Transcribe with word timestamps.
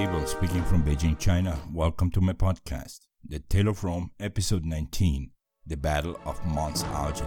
Abel 0.00 0.26
speaking 0.26 0.64
from 0.64 0.82
Beijing, 0.82 1.18
China. 1.18 1.58
Welcome 1.70 2.10
to 2.12 2.22
my 2.22 2.32
podcast, 2.32 3.00
The 3.22 3.38
Tale 3.38 3.68
of 3.68 3.84
Rome, 3.84 4.12
Episode 4.18 4.64
19 4.64 5.30
The 5.66 5.76
Battle 5.76 6.18
of 6.24 6.42
Mons 6.46 6.84
Algidus. 6.84 7.26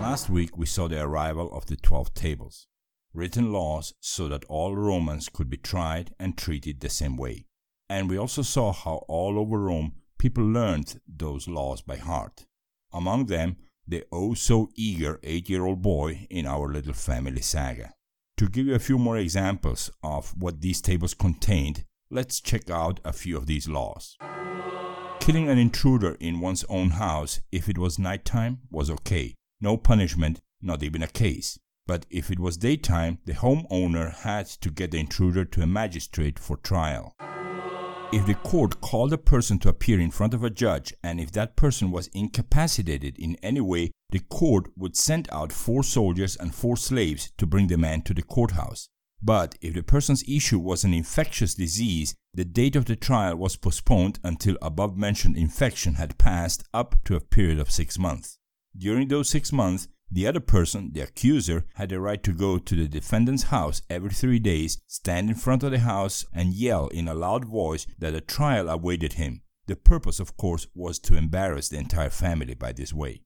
Last 0.00 0.30
week 0.30 0.56
we 0.56 0.64
saw 0.64 0.88
the 0.88 1.02
arrival 1.02 1.52
of 1.52 1.66
the 1.66 1.76
Twelve 1.76 2.14
Tables, 2.14 2.68
written 3.12 3.52
laws 3.52 3.92
so 4.00 4.28
that 4.28 4.46
all 4.46 4.74
Romans 4.74 5.28
could 5.28 5.50
be 5.50 5.58
tried 5.58 6.14
and 6.18 6.38
treated 6.38 6.80
the 6.80 6.88
same 6.88 7.18
way. 7.18 7.44
And 7.90 8.08
we 8.08 8.16
also 8.16 8.40
saw 8.40 8.72
how 8.72 9.04
all 9.08 9.38
over 9.38 9.58
Rome 9.58 9.92
people 10.16 10.44
learned 10.44 10.98
those 11.06 11.46
laws 11.46 11.82
by 11.82 11.96
heart. 11.96 12.46
Among 12.94 13.26
them, 13.26 13.56
the 13.86 14.04
oh 14.12 14.34
so 14.34 14.70
eager 14.74 15.18
eight 15.22 15.48
year 15.48 15.64
old 15.64 15.82
boy 15.82 16.26
in 16.30 16.46
our 16.46 16.72
little 16.72 16.92
family 16.92 17.42
saga. 17.42 17.92
To 18.38 18.48
give 18.48 18.66
you 18.66 18.74
a 18.74 18.78
few 18.78 18.98
more 18.98 19.18
examples 19.18 19.90
of 20.02 20.34
what 20.38 20.60
these 20.60 20.80
tables 20.80 21.14
contained, 21.14 21.84
let's 22.10 22.40
check 22.40 22.70
out 22.70 23.00
a 23.04 23.12
few 23.12 23.36
of 23.36 23.46
these 23.46 23.68
laws. 23.68 24.16
Killing 25.20 25.48
an 25.48 25.58
intruder 25.58 26.16
in 26.18 26.40
one's 26.40 26.64
own 26.68 26.90
house 26.90 27.40
if 27.52 27.68
it 27.68 27.78
was 27.78 27.98
nighttime 27.98 28.58
was 28.70 28.90
okay. 28.90 29.34
No 29.60 29.76
punishment, 29.76 30.40
not 30.60 30.82
even 30.82 31.02
a 31.02 31.06
case. 31.06 31.58
But 31.86 32.06
if 32.10 32.30
it 32.30 32.40
was 32.40 32.56
daytime, 32.56 33.18
the 33.24 33.34
homeowner 33.34 34.14
had 34.14 34.46
to 34.46 34.70
get 34.70 34.92
the 34.92 34.98
intruder 34.98 35.44
to 35.44 35.62
a 35.62 35.66
magistrate 35.66 36.38
for 36.38 36.56
trial. 36.56 37.14
If 38.12 38.26
the 38.26 38.34
court 38.34 38.82
called 38.82 39.14
a 39.14 39.18
person 39.18 39.58
to 39.60 39.70
appear 39.70 39.98
in 39.98 40.10
front 40.10 40.34
of 40.34 40.44
a 40.44 40.50
judge 40.50 40.92
and 41.02 41.18
if 41.18 41.32
that 41.32 41.56
person 41.56 41.90
was 41.90 42.08
incapacitated 42.08 43.18
in 43.18 43.36
any 43.42 43.62
way, 43.62 43.90
the 44.10 44.18
court 44.18 44.68
would 44.76 44.98
send 44.98 45.30
out 45.32 45.50
four 45.50 45.82
soldiers 45.82 46.36
and 46.36 46.54
four 46.54 46.76
slaves 46.76 47.32
to 47.38 47.46
bring 47.46 47.68
the 47.68 47.78
man 47.78 48.02
to 48.02 48.12
the 48.12 48.22
courthouse. 48.22 48.90
But 49.22 49.56
if 49.62 49.72
the 49.72 49.82
person's 49.82 50.28
issue 50.28 50.58
was 50.58 50.84
an 50.84 50.92
infectious 50.92 51.54
disease, 51.54 52.14
the 52.34 52.44
date 52.44 52.76
of 52.76 52.84
the 52.84 52.96
trial 52.96 53.36
was 53.36 53.56
postponed 53.56 54.18
until 54.22 54.58
above 54.60 54.94
mentioned 54.94 55.38
infection 55.38 55.94
had 55.94 56.18
passed 56.18 56.64
up 56.74 56.96
to 57.04 57.16
a 57.16 57.20
period 57.20 57.58
of 57.58 57.70
six 57.70 57.98
months. 57.98 58.36
During 58.76 59.08
those 59.08 59.30
six 59.30 59.52
months, 59.52 59.88
the 60.12 60.26
other 60.26 60.40
person, 60.40 60.90
the 60.92 61.00
accuser, 61.00 61.64
had 61.74 61.88
the 61.88 61.98
right 61.98 62.22
to 62.22 62.32
go 62.32 62.58
to 62.58 62.74
the 62.76 62.86
defendant's 62.86 63.44
house 63.44 63.80
every 63.88 64.10
three 64.10 64.38
days, 64.38 64.82
stand 64.86 65.30
in 65.30 65.36
front 65.36 65.62
of 65.62 65.70
the 65.70 65.78
house, 65.78 66.26
and 66.34 66.52
yell 66.52 66.88
in 66.88 67.08
a 67.08 67.14
loud 67.14 67.46
voice 67.46 67.86
that 67.98 68.14
a 68.14 68.20
trial 68.20 68.68
awaited 68.68 69.14
him. 69.14 69.40
The 69.66 69.76
purpose, 69.76 70.20
of 70.20 70.36
course, 70.36 70.66
was 70.74 70.98
to 71.00 71.16
embarrass 71.16 71.70
the 71.70 71.78
entire 71.78 72.10
family 72.10 72.54
by 72.54 72.72
this 72.72 72.92
way. 72.92 73.22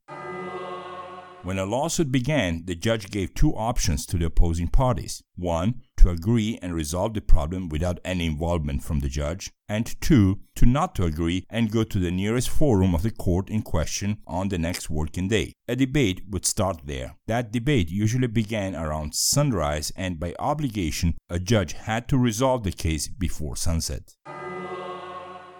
When 1.43 1.59
a 1.59 1.65
lawsuit 1.65 2.13
began, 2.13 2.65
the 2.67 2.75
judge 2.75 3.11
gave 3.11 3.35
two 3.35 3.53
options 3.53 4.07
to 4.07 4.19
the 4.19 4.27
opposing 4.27 4.69
parties. 4.69 5.23
One, 5.35 5.83
to 5.99 6.11
agree 6.11 6.59
and 6.63 6.75
resolve 6.75 7.15
the 7.15 7.21
problem 7.21 7.69
without 7.69 8.01
any 8.05 8.27
involvement 8.27 8.83
from 8.83 9.01
the 9.01 9.09
judge, 9.09 9.51
and 9.69 10.01
two, 10.01 10.41
to 10.55 10.67
not 10.67 10.95
to 10.95 11.05
agree 11.05 11.45
and 11.51 11.73
go 11.73 11.85
to 11.85 11.99
the 11.99 12.11
nearest 12.11 12.49
forum 12.49 12.95
of 12.95 13.03
the 13.03 13.11
court 13.11 13.51
in 13.51 13.63
question 13.63 14.19
on 14.27 14.49
the 14.49 14.59
next 14.59 14.89
working 14.91 15.29
day. 15.29 15.53
A 15.69 15.77
debate 15.77 16.23
would 16.31 16.47
start 16.47 16.83
there. 16.85 17.17
That 17.27 17.53
debate 17.53 17.91
usually 17.91 18.29
began 18.29 18.75
around 18.77 19.15
sunrise, 19.15 19.93
and 19.97 20.21
by 20.21 20.35
obligation, 20.39 21.15
a 21.29 21.39
judge 21.39 21.73
had 21.73 22.09
to 22.09 22.19
resolve 22.19 22.63
the 22.63 22.73
case 22.73 23.09
before 23.09 23.57
sunset. 23.57 24.15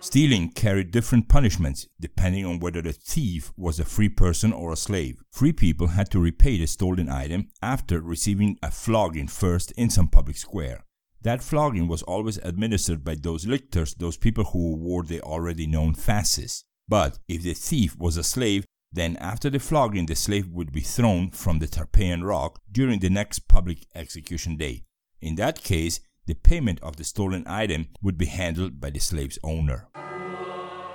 Stealing 0.07 0.51
carried 0.53 0.93
different 0.93 1.29
punishments 1.29 1.89
depending 1.99 2.47
on 2.47 2.61
whether 2.61 2.81
the 2.81 2.93
thief 2.93 3.53
was 3.57 3.81
a 3.81 3.85
free 3.85 4.09
person 4.09 4.53
or 4.53 4.73
a 4.73 4.77
slave. 4.77 5.21
Free 5.33 5.53
people 5.53 5.89
had 5.89 6.13
to 6.13 6.21
repay 6.21 6.57
the 6.59 6.67
stolen 6.67 7.09
item 7.09 7.49
after 7.61 8.01
receiving 8.01 8.57
a 8.63 8.71
flogging 8.71 9.27
first 9.27 9.73
in 9.73 9.91
some 9.91 10.07
public 10.07 10.37
square. 10.37 10.85
That 11.23 11.43
flogging 11.43 11.89
was 11.89 12.05
always 12.05 12.39
administered 12.39 13.03
by 13.03 13.17
those 13.17 13.49
lictors, 13.49 13.95
those 13.95 14.17
people 14.17 14.45
who 14.45 14.77
wore 14.77 15.03
the 15.03 15.21
already 15.23 15.67
known 15.67 15.95
fasces. 15.95 16.65
But 16.87 17.19
if 17.27 17.43
the 17.43 17.55
thief 17.55 17.99
was 17.99 18.17
a 18.17 18.23
slave, 18.23 18.65
then 18.93 19.17
after 19.17 19.51
the 19.51 19.59
flogging 19.59 20.07
the 20.07 20.15
slave 20.15 20.47
would 20.51 20.71
be 20.71 20.83
thrown 20.83 21.33
from 21.33 21.59
the 21.59 21.67
Tarpeian 21.67 22.23
rock 22.23 22.61
during 22.71 23.01
the 23.01 23.11
next 23.11 23.49
public 23.49 23.89
execution 23.93 24.57
day. 24.57 24.85
In 25.21 25.35
that 25.35 25.65
case, 25.65 25.99
the 26.27 26.35
payment 26.35 26.81
of 26.83 26.97
the 26.97 27.05
stolen 27.05 27.45
item 27.47 27.87
would 28.03 28.19
be 28.19 28.27
handled 28.27 28.81
by 28.81 28.91
the 28.91 28.99
slave's 28.99 29.39
owner. 29.43 29.89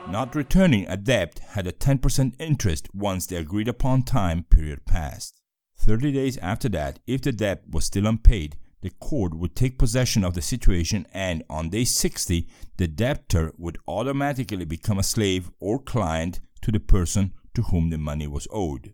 Not 0.09 0.35
returning 0.35 0.87
a 0.87 0.97
debt 0.97 1.39
had 1.49 1.67
a 1.67 1.71
10% 1.71 2.33
interest 2.39 2.89
once 2.93 3.25
the 3.27 3.37
agreed 3.37 3.67
upon 3.67 4.03
time 4.03 4.43
period 4.43 4.85
passed. 4.85 5.41
30 5.77 6.11
days 6.11 6.37
after 6.37 6.67
that, 6.69 6.99
if 7.07 7.21
the 7.21 7.31
debt 7.31 7.63
was 7.69 7.85
still 7.85 8.05
unpaid, 8.05 8.57
the 8.81 8.89
court 8.99 9.33
would 9.35 9.55
take 9.55 9.77
possession 9.77 10.23
of 10.23 10.33
the 10.33 10.41
situation 10.41 11.05
and 11.13 11.43
on 11.49 11.69
day 11.69 11.83
60, 11.83 12.47
the 12.77 12.87
debtor 12.87 13.53
would 13.57 13.77
automatically 13.87 14.65
become 14.65 14.99
a 14.99 15.03
slave 15.03 15.51
or 15.59 15.79
client 15.79 16.39
to 16.61 16.71
the 16.71 16.79
person 16.79 17.33
to 17.53 17.63
whom 17.63 17.89
the 17.89 17.97
money 17.97 18.27
was 18.27 18.47
owed. 18.51 18.93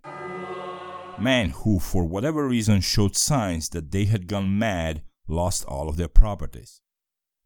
Men 1.19 1.49
who, 1.49 1.79
for 1.79 2.05
whatever 2.05 2.47
reason, 2.47 2.81
showed 2.81 3.15
signs 3.15 3.69
that 3.69 3.91
they 3.91 4.05
had 4.05 4.27
gone 4.27 4.59
mad 4.59 5.01
lost 5.27 5.65
all 5.65 5.89
of 5.89 5.97
their 5.97 6.07
properties. 6.07 6.81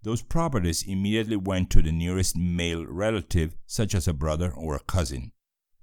Those 0.03 0.21
properties 0.21 0.83
immediately 0.87 1.35
went 1.35 1.69
to 1.71 1.81
the 1.81 1.91
nearest 1.91 2.35
male 2.35 2.85
relative, 2.85 3.55
such 3.67 3.93
as 3.93 4.07
a 4.07 4.13
brother 4.13 4.51
or 4.51 4.75
a 4.75 4.79
cousin. 4.79 5.31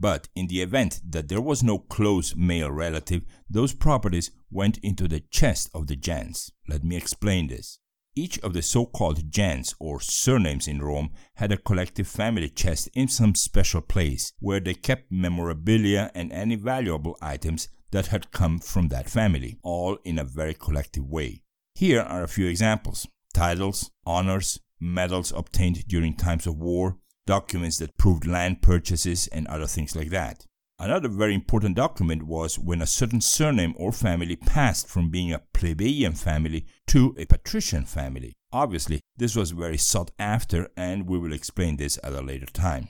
But 0.00 0.28
in 0.34 0.46
the 0.46 0.62
event 0.62 1.00
that 1.08 1.28
there 1.28 1.40
was 1.40 1.62
no 1.62 1.78
close 1.78 2.34
male 2.36 2.70
relative, 2.70 3.22
those 3.50 3.74
properties 3.74 4.30
went 4.50 4.78
into 4.78 5.08
the 5.08 5.20
chest 5.20 5.70
of 5.74 5.86
the 5.86 5.96
gens. 5.96 6.52
Let 6.68 6.84
me 6.84 6.96
explain 6.96 7.48
this. 7.48 7.78
Each 8.14 8.38
of 8.40 8.52
the 8.52 8.62
so 8.62 8.86
called 8.86 9.30
gens 9.30 9.74
or 9.78 10.00
surnames 10.00 10.66
in 10.66 10.82
Rome 10.82 11.10
had 11.34 11.52
a 11.52 11.56
collective 11.56 12.08
family 12.08 12.48
chest 12.48 12.88
in 12.94 13.06
some 13.06 13.36
special 13.36 13.80
place 13.80 14.32
where 14.40 14.58
they 14.58 14.74
kept 14.74 15.12
memorabilia 15.12 16.10
and 16.14 16.32
any 16.32 16.56
valuable 16.56 17.16
items 17.22 17.68
that 17.92 18.08
had 18.08 18.32
come 18.32 18.58
from 18.58 18.88
that 18.88 19.08
family, 19.08 19.58
all 19.62 19.98
in 20.04 20.18
a 20.18 20.24
very 20.24 20.54
collective 20.54 21.04
way. 21.04 21.42
Here 21.78 22.00
are 22.00 22.24
a 22.24 22.28
few 22.28 22.48
examples 22.48 23.06
titles, 23.32 23.92
honors, 24.04 24.58
medals 24.80 25.30
obtained 25.30 25.86
during 25.86 26.16
times 26.16 26.44
of 26.44 26.58
war, 26.58 26.96
documents 27.24 27.78
that 27.78 27.96
proved 27.96 28.26
land 28.26 28.62
purchases, 28.62 29.28
and 29.28 29.46
other 29.46 29.68
things 29.68 29.94
like 29.94 30.10
that. 30.10 30.44
Another 30.80 31.08
very 31.08 31.36
important 31.36 31.76
document 31.76 32.24
was 32.24 32.58
when 32.58 32.82
a 32.82 32.86
certain 32.86 33.20
surname 33.20 33.74
or 33.78 33.92
family 33.92 34.34
passed 34.34 34.88
from 34.88 35.08
being 35.08 35.32
a 35.32 35.42
plebeian 35.54 36.14
family 36.14 36.66
to 36.88 37.14
a 37.16 37.26
patrician 37.26 37.84
family. 37.84 38.32
Obviously, 38.52 39.00
this 39.16 39.36
was 39.36 39.52
very 39.52 39.78
sought 39.78 40.10
after, 40.18 40.70
and 40.76 41.08
we 41.08 41.16
will 41.16 41.32
explain 41.32 41.76
this 41.76 41.96
at 42.02 42.12
a 42.12 42.20
later 42.20 42.46
time. 42.46 42.88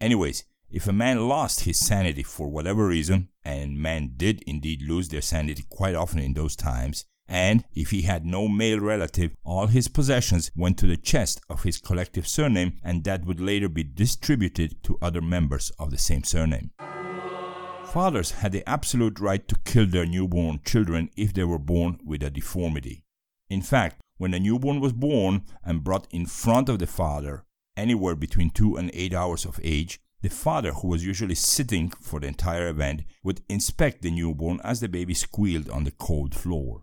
Anyways, 0.00 0.46
if 0.70 0.88
a 0.88 0.92
man 0.94 1.28
lost 1.28 1.64
his 1.64 1.80
sanity 1.80 2.22
for 2.22 2.48
whatever 2.48 2.86
reason, 2.86 3.28
and 3.44 3.78
men 3.78 4.14
did 4.16 4.42
indeed 4.46 4.80
lose 4.80 5.10
their 5.10 5.20
sanity 5.20 5.66
quite 5.68 5.94
often 5.94 6.18
in 6.18 6.32
those 6.32 6.56
times, 6.56 7.04
and 7.28 7.64
if 7.74 7.90
he 7.90 8.02
had 8.02 8.24
no 8.24 8.48
male 8.48 8.80
relative, 8.80 9.34
all 9.44 9.66
his 9.66 9.88
possessions 9.88 10.50
went 10.56 10.78
to 10.78 10.86
the 10.86 10.96
chest 10.96 11.40
of 11.48 11.62
his 11.62 11.78
collective 11.78 12.26
surname, 12.26 12.78
and 12.84 13.04
that 13.04 13.24
would 13.24 13.40
later 13.40 13.68
be 13.68 13.84
distributed 13.84 14.82
to 14.84 14.98
other 15.02 15.20
members 15.20 15.70
of 15.78 15.90
the 15.90 15.98
same 15.98 16.24
surname. 16.24 16.70
Fathers 17.86 18.32
had 18.32 18.52
the 18.52 18.68
absolute 18.68 19.20
right 19.20 19.46
to 19.48 19.56
kill 19.64 19.86
their 19.86 20.06
newborn 20.06 20.60
children 20.64 21.08
if 21.16 21.32
they 21.32 21.44
were 21.44 21.58
born 21.58 21.98
with 22.04 22.22
a 22.22 22.30
deformity. 22.30 23.04
In 23.48 23.62
fact, 23.62 24.00
when 24.18 24.34
a 24.34 24.40
newborn 24.40 24.80
was 24.80 24.92
born 24.92 25.42
and 25.64 25.84
brought 25.84 26.06
in 26.10 26.26
front 26.26 26.68
of 26.68 26.78
the 26.78 26.86
father, 26.86 27.44
anywhere 27.76 28.14
between 28.14 28.50
2 28.50 28.76
and 28.76 28.90
8 28.92 29.14
hours 29.14 29.44
of 29.44 29.60
age, 29.62 30.00
the 30.22 30.30
father, 30.30 30.72
who 30.72 30.88
was 30.88 31.06
usually 31.06 31.34
sitting 31.34 31.90
for 31.90 32.20
the 32.20 32.26
entire 32.26 32.68
event, 32.68 33.02
would 33.22 33.42
inspect 33.48 34.02
the 34.02 34.10
newborn 34.10 34.60
as 34.64 34.80
the 34.80 34.88
baby 34.88 35.14
squealed 35.14 35.68
on 35.68 35.84
the 35.84 35.90
cold 35.90 36.34
floor. 36.34 36.82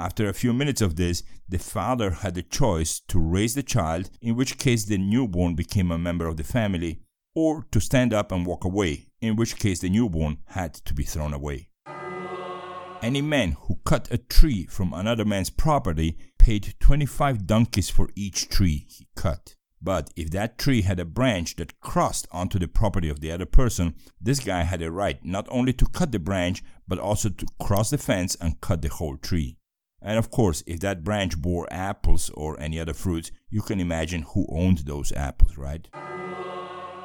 After 0.00 0.30
a 0.30 0.32
few 0.32 0.54
minutes 0.54 0.80
of 0.80 0.96
this, 0.96 1.22
the 1.46 1.58
father 1.58 2.10
had 2.10 2.34
the 2.34 2.42
choice 2.42 3.02
to 3.08 3.18
raise 3.18 3.54
the 3.54 3.62
child, 3.62 4.08
in 4.22 4.34
which 4.34 4.56
case 4.56 4.86
the 4.86 4.96
newborn 4.96 5.54
became 5.54 5.90
a 5.90 5.98
member 5.98 6.26
of 6.26 6.38
the 6.38 6.42
family, 6.42 7.00
or 7.34 7.66
to 7.70 7.80
stand 7.82 8.14
up 8.14 8.32
and 8.32 8.46
walk 8.46 8.64
away, 8.64 9.08
in 9.20 9.36
which 9.36 9.56
case 9.56 9.80
the 9.80 9.90
newborn 9.90 10.38
had 10.46 10.72
to 10.72 10.94
be 10.94 11.02
thrown 11.02 11.34
away. 11.34 11.68
Any 13.02 13.20
man 13.20 13.58
who 13.60 13.78
cut 13.84 14.10
a 14.10 14.16
tree 14.16 14.64
from 14.64 14.94
another 14.94 15.26
man's 15.26 15.50
property 15.50 16.16
paid 16.38 16.76
25 16.80 17.46
donkeys 17.46 17.90
for 17.90 18.08
each 18.16 18.48
tree 18.48 18.86
he 18.88 19.06
cut. 19.14 19.54
But 19.82 20.14
if 20.16 20.30
that 20.30 20.56
tree 20.56 20.80
had 20.80 20.98
a 20.98 21.04
branch 21.04 21.56
that 21.56 21.78
crossed 21.80 22.26
onto 22.32 22.58
the 22.58 22.68
property 22.68 23.10
of 23.10 23.20
the 23.20 23.32
other 23.32 23.44
person, 23.44 23.96
this 24.18 24.40
guy 24.40 24.62
had 24.62 24.80
a 24.80 24.90
right 24.90 25.22
not 25.22 25.46
only 25.50 25.74
to 25.74 25.84
cut 25.84 26.10
the 26.10 26.18
branch, 26.18 26.64
but 26.88 26.98
also 26.98 27.28
to 27.28 27.46
cross 27.60 27.90
the 27.90 27.98
fence 27.98 28.34
and 28.40 28.62
cut 28.62 28.80
the 28.80 28.88
whole 28.88 29.18
tree. 29.18 29.58
And 30.02 30.18
of 30.18 30.30
course, 30.30 30.62
if 30.66 30.80
that 30.80 31.04
branch 31.04 31.40
bore 31.40 31.66
apples 31.70 32.30
or 32.30 32.58
any 32.60 32.80
other 32.80 32.94
fruits, 32.94 33.30
you 33.50 33.60
can 33.60 33.80
imagine 33.80 34.22
who 34.22 34.46
owned 34.50 34.78
those 34.78 35.12
apples, 35.12 35.58
right? 35.58 35.88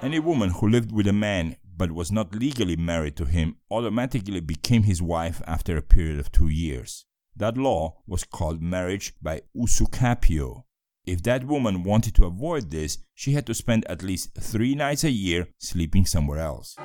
Any 0.01 0.19
woman 0.19 0.49
who 0.51 0.69
lived 0.69 0.91
with 0.91 1.07
a 1.07 1.13
man 1.13 1.57
but 1.77 1.91
was 1.91 2.11
not 2.11 2.33
legally 2.33 2.75
married 2.75 3.17
to 3.17 3.25
him 3.25 3.57
automatically 3.69 4.39
became 4.39 4.83
his 4.83 5.01
wife 5.01 5.41
after 5.45 5.75
a 5.75 5.81
period 5.81 6.19
of 6.19 6.31
two 6.31 6.47
years. 6.47 7.05
That 7.35 7.57
law 7.57 7.97
was 8.07 8.23
called 8.23 8.61
marriage 8.61 9.13
by 9.21 9.41
usucapio. 9.55 10.63
If 11.05 11.21
that 11.23 11.45
woman 11.45 11.83
wanted 11.83 12.15
to 12.15 12.25
avoid 12.25 12.71
this, 12.71 12.99
she 13.13 13.33
had 13.33 13.45
to 13.47 13.53
spend 13.53 13.85
at 13.85 14.03
least 14.03 14.35
three 14.39 14.73
nights 14.73 15.03
a 15.03 15.11
year 15.11 15.47
sleeping 15.59 16.05
somewhere 16.05 16.39
else. 16.39 16.77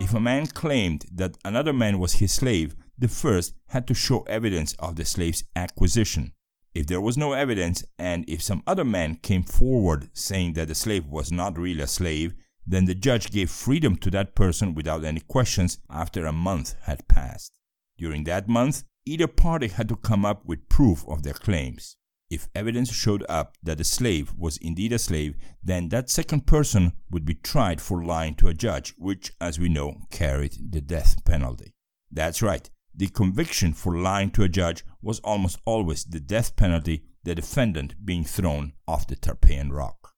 If 0.00 0.14
a 0.14 0.20
man 0.20 0.46
claimed 0.46 1.04
that 1.12 1.36
another 1.44 1.74
man 1.74 1.98
was 1.98 2.14
his 2.14 2.32
slave, 2.32 2.74
the 2.98 3.06
first 3.06 3.54
had 3.68 3.86
to 3.86 3.94
show 3.94 4.22
evidence 4.22 4.72
of 4.78 4.96
the 4.96 5.04
slave's 5.04 5.44
acquisition. 5.54 6.32
If 6.74 6.86
there 6.86 7.02
was 7.02 7.18
no 7.18 7.32
evidence, 7.34 7.84
and 7.98 8.24
if 8.26 8.42
some 8.42 8.62
other 8.66 8.84
man 8.84 9.16
came 9.16 9.42
forward 9.42 10.08
saying 10.14 10.54
that 10.54 10.68
the 10.68 10.74
slave 10.74 11.06
was 11.06 11.30
not 11.30 11.58
really 11.58 11.82
a 11.82 11.86
slave, 11.86 12.34
then 12.66 12.86
the 12.86 12.94
judge 12.94 13.30
gave 13.30 13.50
freedom 13.50 13.94
to 13.96 14.10
that 14.12 14.34
person 14.34 14.74
without 14.74 15.04
any 15.04 15.20
questions 15.20 15.78
after 15.90 16.24
a 16.24 16.32
month 16.32 16.76
had 16.82 17.06
passed. 17.06 17.52
During 17.98 18.24
that 18.24 18.48
month, 18.48 18.84
either 19.04 19.26
party 19.26 19.68
had 19.68 19.88
to 19.90 19.96
come 19.96 20.24
up 20.24 20.46
with 20.46 20.68
proof 20.68 21.04
of 21.08 21.24
their 21.24 21.34
claims. 21.34 21.96
If 22.30 22.48
evidence 22.54 22.92
showed 22.92 23.24
up 23.28 23.56
that 23.64 23.78
the 23.78 23.84
slave 23.84 24.32
was 24.38 24.56
indeed 24.58 24.92
a 24.92 25.00
slave, 25.00 25.34
then 25.64 25.88
that 25.88 26.08
second 26.08 26.46
person 26.46 26.92
would 27.10 27.24
be 27.24 27.34
tried 27.34 27.80
for 27.80 28.04
lying 28.04 28.36
to 28.36 28.46
a 28.46 28.54
judge, 28.54 28.94
which, 28.96 29.32
as 29.40 29.58
we 29.58 29.68
know, 29.68 30.02
carried 30.10 30.56
the 30.70 30.80
death 30.80 31.24
penalty. 31.24 31.74
That's 32.08 32.40
right, 32.40 32.70
the 32.94 33.08
conviction 33.08 33.72
for 33.72 33.96
lying 33.96 34.30
to 34.32 34.44
a 34.44 34.48
judge 34.48 34.84
was 35.02 35.18
almost 35.20 35.58
always 35.64 36.04
the 36.04 36.20
death 36.20 36.54
penalty, 36.54 37.02
the 37.24 37.34
defendant 37.34 37.94
being 38.04 38.24
thrown 38.24 38.74
off 38.86 39.08
the 39.08 39.16
Tarpeian 39.16 39.72
Rock. 39.72 40.12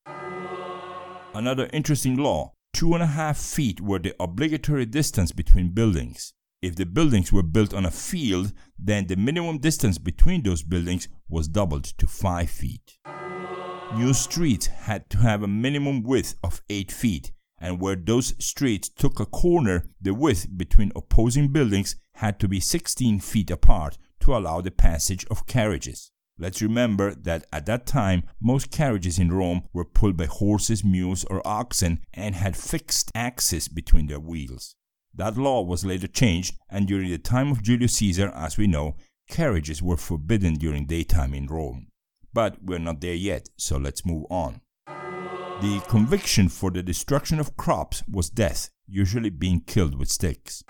Another 1.35 1.71
interesting 1.73 2.17
law 2.19 2.53
two 2.75 2.93
and 2.93 3.03
a 3.03 3.07
half 3.07 3.39
feet 3.39 3.81
were 3.81 3.99
the 3.99 4.15
obligatory 4.21 4.85
distance 4.85 5.33
between 5.33 5.73
buildings. 5.73 6.35
If 6.63 6.77
the 6.77 6.87
buildings 6.87 7.33
were 7.33 7.43
built 7.43 7.75
on 7.75 7.85
a 7.85 7.91
field, 7.91 8.53
then 8.79 9.09
the 9.09 9.17
minimum 9.17 9.59
distance 9.59 9.99
between 9.99 10.45
those 10.45 10.63
buildings 10.63 11.09
was 11.29 11.49
doubled 11.49 11.83
to 11.83 12.07
5 12.07 12.49
feet. 12.49 12.99
New 13.97 14.15
streets 14.15 14.69
had 14.69 15.11
to 15.11 15.19
have 15.19 15.43
a 15.43 15.49
minimum 15.49 16.05
width 16.05 16.37
of 16.45 16.63
8 16.71 16.93
feet, 16.93 17.33
and 17.59 17.81
where 17.81 17.97
those 17.97 18.35
streets 18.39 18.89
took 18.89 19.19
a 19.19 19.27
corner, 19.27 19.87
the 20.01 20.15
width 20.15 20.47
between 20.57 20.93
opposing 20.95 21.49
buildings 21.49 21.97
had 22.15 22.39
to 22.39 22.47
be 22.47 22.61
16 22.61 23.19
feet 23.19 23.51
apart 23.51 23.99
to 24.21 24.37
allow 24.37 24.61
the 24.61 24.71
passage 24.71 25.27
of 25.33 25.49
carriages. 25.49 26.13
Let's 26.39 26.63
remember 26.63 27.13
that 27.13 27.45
at 27.53 27.67
that 27.67 27.87
time, 27.87 28.23
most 28.41 28.71
carriages 28.71 29.19
in 29.19 29.33
Rome 29.33 29.63
were 29.73 29.85
pulled 29.85 30.17
by 30.17 30.27
horses, 30.27 30.85
mules, 30.85 31.25
or 31.25 31.45
oxen 31.45 31.99
and 32.15 32.37
had 32.37 32.57
fixed 32.57 33.11
axes 33.17 33.67
between 33.67 34.07
their 34.07 34.21
wheels. 34.21 34.77
That 35.15 35.37
law 35.37 35.63
was 35.63 35.85
later 35.85 36.07
changed, 36.07 36.57
and 36.71 36.87
during 36.87 37.11
the 37.11 37.19
time 37.19 37.51
of 37.51 37.63
Julius 37.63 37.97
Caesar, 37.97 38.33
as 38.35 38.57
we 38.57 38.67
know, 38.67 38.97
carriages 39.29 39.83
were 39.83 39.99
forbidden 39.99 40.55
during 40.55 40.87
daytime 40.87 41.35
in 41.35 41.47
Rome. 41.47 41.89
But 42.33 42.63
we're 42.63 42.79
not 42.79 43.03
there 43.03 43.15
yet, 43.15 43.51
so 43.59 43.77
let's 43.77 44.07
move 44.07 44.25
on. 44.31 44.63
The 44.87 45.83
conviction 45.87 46.49
for 46.49 46.71
the 46.71 46.83
destruction 46.83 47.39
of 47.39 47.57
crops 47.59 48.03
was 48.11 48.31
death, 48.31 48.71
usually 48.89 49.31
being 49.31 49.61
killed 49.61 49.99
with 49.99 50.09
sticks. 50.09 50.65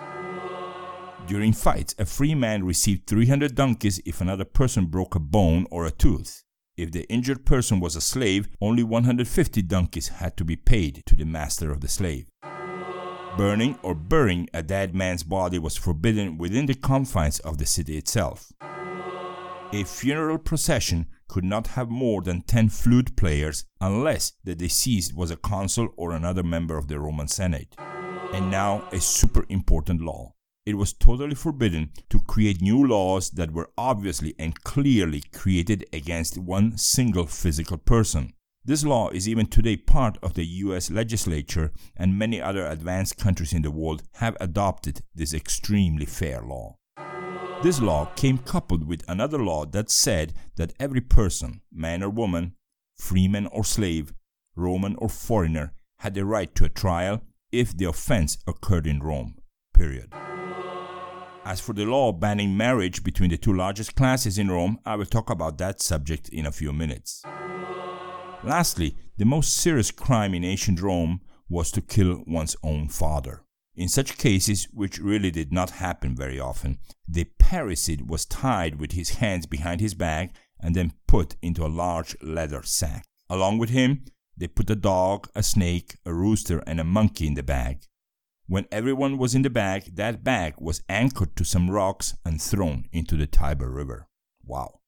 During 1.29 1.53
fights, 1.53 1.95
a 1.99 2.05
free 2.05 2.35
man 2.35 2.65
received 2.65 3.07
300 3.07 3.55
donkeys 3.55 4.01
if 4.05 4.21
another 4.21 4.45
person 4.45 4.87
broke 4.87 5.15
a 5.15 5.21
bone 5.21 5.67
or 5.71 5.87
a 5.87 5.93
tooth. 5.93 6.43
If 6.77 6.91
the 6.91 7.09
injured 7.09 7.47
person 7.47 7.79
was 7.79 7.95
a 7.95 8.01
slave, 8.01 8.49
only 8.61 8.83
150 8.83 9.63
donkeys 9.63 10.09
had 10.09 10.37
to 10.37 10.45
be 10.45 10.57
paid 10.57 11.03
to 11.07 11.15
the 11.15 11.25
master 11.25 11.71
of 11.71 11.81
the 11.81 11.89
slave. 11.89 12.27
Burning 13.37 13.79
or 13.83 13.95
burying 13.95 14.49
a 14.53 14.63
dead 14.63 14.95
man's 14.95 15.23
body 15.23 15.59
was 15.59 15.77
forbidden 15.77 16.37
within 16.37 16.67
the 16.67 16.75
confines 16.75 17.39
of 17.41 17.57
the 17.57 17.65
city 17.65 17.97
itself. 17.97 18.53
A 19.73 19.85
funeral 19.85 20.37
procession 20.37 21.07
could 21.29 21.45
not 21.45 21.69
have 21.69 21.89
more 21.89 22.21
than 22.21 22.43
10 22.43 22.69
flute 22.69 23.17
players 23.17 23.65
unless 23.81 24.33
the 24.45 24.55
deceased 24.55 25.17
was 25.17 25.31
a 25.31 25.37
consul 25.37 25.89
or 25.97 26.13
another 26.13 26.43
member 26.43 26.77
of 26.77 26.89
the 26.89 27.01
Roman 27.01 27.27
Senate. 27.27 27.75
And 28.35 28.51
now, 28.51 28.87
a 28.93 29.01
super 29.01 29.47
important 29.49 30.03
law. 30.03 30.35
It 30.67 30.77
was 30.77 30.93
totally 30.93 31.35
forbidden 31.35 31.91
to 32.11 32.21
create 32.21 32.61
new 32.61 32.87
laws 32.87 33.31
that 33.31 33.51
were 33.51 33.71
obviously 33.79 34.35
and 34.39 34.63
clearly 34.63 35.23
created 35.33 35.87
against 35.91 36.37
one 36.37 36.77
single 36.77 37.27
physical 37.27 37.79
person. 37.79 38.35
This 38.65 38.85
law 38.85 39.09
is 39.09 39.29
even 39.29 39.47
today 39.47 39.77
part 39.77 40.19
of 40.23 40.35
the 40.35 40.45
US 40.45 40.89
legislature, 40.89 41.73
and 41.97 42.17
many 42.17 42.41
other 42.41 42.65
advanced 42.65 43.19
countries 43.19 43.53
in 43.53 43.63
the 43.63 43.73
world 43.73 44.05
have 44.15 44.37
adopted 44.39 45.03
this 45.13 45.35
extremely 45.35 46.07
fair 46.07 46.41
law. 46.41 46.77
This 47.65 47.81
law 47.81 48.07
came 48.15 48.39
coupled 48.39 48.87
with 48.87 49.03
another 49.09 49.39
law 49.39 49.67
that 49.67 49.91
said 49.91 50.35
that 50.55 50.75
every 50.79 51.01
person, 51.01 51.63
man 51.73 52.05
or 52.05 52.09
woman, 52.09 52.55
freeman 52.97 53.49
or 53.49 53.65
slave, 53.65 54.15
Roman 54.55 54.95
or 54.99 55.09
foreigner, 55.09 55.73
had 55.99 56.15
the 56.15 56.25
right 56.25 56.55
to 56.55 56.65
a 56.65 56.69
trial 56.69 57.23
if 57.51 57.77
the 57.77 57.87
offense 57.87 58.39
occurred 58.47 58.87
in 58.87 59.01
Rome. 59.01 59.39
Period. 59.75 60.13
As 61.45 61.61
for 61.61 61.73
the 61.73 61.85
law 61.85 62.13
banning 62.13 62.57
marriage 62.57 63.03
between 63.03 63.31
the 63.31 63.39
two 63.39 63.53
largest 63.53 63.97
classes 63.97 64.39
in 64.39 64.53
Rome, 64.53 64.79
I 64.87 64.95
will 64.95 65.07
talk 65.07 65.31
about 65.31 65.59
that 65.59 65.81
subject 65.81 66.29
in 66.29 66.47
a 66.47 66.53
few 66.53 66.73
minutes. 66.73 67.25
Lastly, 68.45 68.97
the 69.19 69.25
most 69.25 69.55
serious 69.55 69.93
crime 69.93 70.35
in 70.35 70.43
ancient 70.43 70.83
Rome 70.83 71.21
was 71.49 71.71
to 71.73 71.81
kill 71.81 72.25
one's 72.27 72.57
own 72.65 72.89
father. 72.89 73.45
In 73.77 73.89
such 73.89 74.19
cases, 74.19 74.69
which 74.73 74.99
really 74.99 75.31
did 75.31 75.53
not 75.53 75.71
happen 75.71 76.17
very 76.17 76.41
often, 76.41 76.79
the 77.07 77.31
parricide 77.39 78.09
was 78.09 78.27
tied 78.27 78.81
with 78.81 78.93
his 78.93 79.11
hands 79.11 79.47
behind 79.47 79.81
his 79.81 79.95
back 79.95 80.35
and 80.61 80.75
then 80.75 80.93
put 81.07 81.37
into 81.41 81.65
a 81.65 81.69
large 81.69 82.17
leather 82.21 82.63
sack. 82.65 83.05
Along 83.31 83.59
with 83.59 83.71
him, 83.71 84.05
they 84.37 84.49
put 84.49 84.71
a 84.71 84.77
dog, 84.77 85.29
a 85.35 85.43
snake, 85.43 85.99
a 86.05 86.13
rooster, 86.13 86.63
and 86.67 86.81
a 86.81 86.85
monkey 86.85 87.29
in 87.29 87.35
the 87.35 87.43
bag. 87.43 87.87
When 88.47 88.67
everyone 88.73 89.19
was 89.19 89.35
in 89.35 89.43
the 89.43 89.51
bag, 89.51 89.95
that 89.97 90.25
bag 90.25 90.55
was 90.59 90.83
anchored 90.89 91.37
to 91.37 91.45
some 91.45 91.71
rocks 91.71 92.15
and 92.25 92.43
thrown 92.43 92.87
into 92.93 93.17
the 93.17 93.27
Tiber 93.27 93.71
River. 93.71 94.09
Wow. 94.45 94.81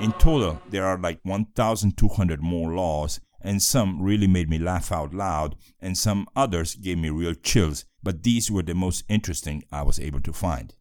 In 0.00 0.12
total, 0.12 0.60
there 0.70 0.84
are 0.84 0.98
like 0.98 1.20
1,200 1.22 2.42
more 2.42 2.74
laws, 2.74 3.20
and 3.40 3.62
some 3.62 4.02
really 4.02 4.26
made 4.26 4.50
me 4.50 4.58
laugh 4.58 4.90
out 4.90 5.14
loud, 5.14 5.54
and 5.80 5.96
some 5.96 6.26
others 6.34 6.74
gave 6.74 6.98
me 6.98 7.10
real 7.10 7.34
chills, 7.34 7.84
but 8.02 8.22
these 8.22 8.50
were 8.50 8.62
the 8.62 8.74
most 8.74 9.04
interesting 9.08 9.62
I 9.70 9.82
was 9.82 10.00
able 10.00 10.20
to 10.20 10.32
find. 10.32 10.74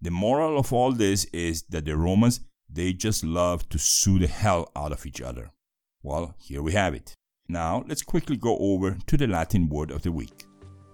The 0.00 0.10
moral 0.10 0.58
of 0.58 0.72
all 0.72 0.92
this 0.92 1.24
is 1.26 1.62
that 1.70 1.86
the 1.86 1.96
Romans, 1.96 2.40
they 2.68 2.92
just 2.92 3.24
love 3.24 3.68
to 3.70 3.78
sue 3.78 4.18
the 4.18 4.26
hell 4.26 4.70
out 4.76 4.92
of 4.92 5.06
each 5.06 5.20
other. 5.20 5.50
Well, 6.02 6.34
here 6.38 6.62
we 6.62 6.72
have 6.72 6.94
it. 6.94 7.14
Now, 7.48 7.84
let's 7.86 8.02
quickly 8.02 8.36
go 8.36 8.58
over 8.58 8.98
to 9.06 9.16
the 9.16 9.26
Latin 9.26 9.68
word 9.68 9.90
of 9.90 10.02
the 10.02 10.12
week. 10.12 10.44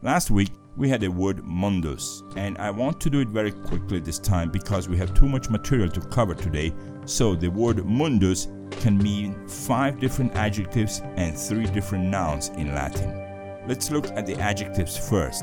Last 0.03 0.31
week, 0.31 0.51
we 0.77 0.89
had 0.89 1.01
the 1.01 1.09
word 1.09 1.43
mundus, 1.45 2.23
and 2.37 2.57
I 2.59 2.71
want 2.71 3.01
to 3.01 3.11
do 3.11 3.21
it 3.21 3.29
very 3.29 3.51
quickly 3.51 3.99
this 3.99 4.19
time 4.19 4.51
because 4.51 4.89
we 4.89 4.97
have 4.99 5.13
too 5.13 5.29
much 5.29 5.51
material 5.51 5.89
to 5.91 6.01
cover 6.01 6.35
today. 6.35 6.73
So, 7.09 7.35
the 7.35 7.49
word 7.49 7.87
mundus 7.87 8.49
can 8.71 8.99
mean 8.99 9.49
five 9.49 9.99
different 9.99 10.35
adjectives 10.35 11.01
and 11.17 11.35
three 11.35 11.65
different 11.65 12.05
nouns 12.05 12.51
in 12.51 12.75
Latin. 12.75 13.65
Let's 13.67 13.91
look 13.91 14.09
at 14.09 14.27
the 14.27 14.39
adjectives 14.39 15.09
first. 15.09 15.43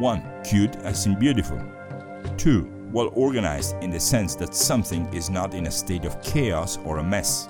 1. 0.00 0.42
Cute 0.42 0.74
as 0.78 1.06
in 1.06 1.16
beautiful. 1.16 1.62
2. 2.36 2.88
Well 2.90 3.12
organized 3.14 3.76
in 3.80 3.90
the 3.90 4.00
sense 4.00 4.34
that 4.36 4.56
something 4.56 5.06
is 5.14 5.30
not 5.30 5.54
in 5.54 5.68
a 5.68 5.70
state 5.70 6.04
of 6.04 6.20
chaos 6.20 6.78
or 6.78 6.98
a 6.98 7.04
mess. 7.04 7.48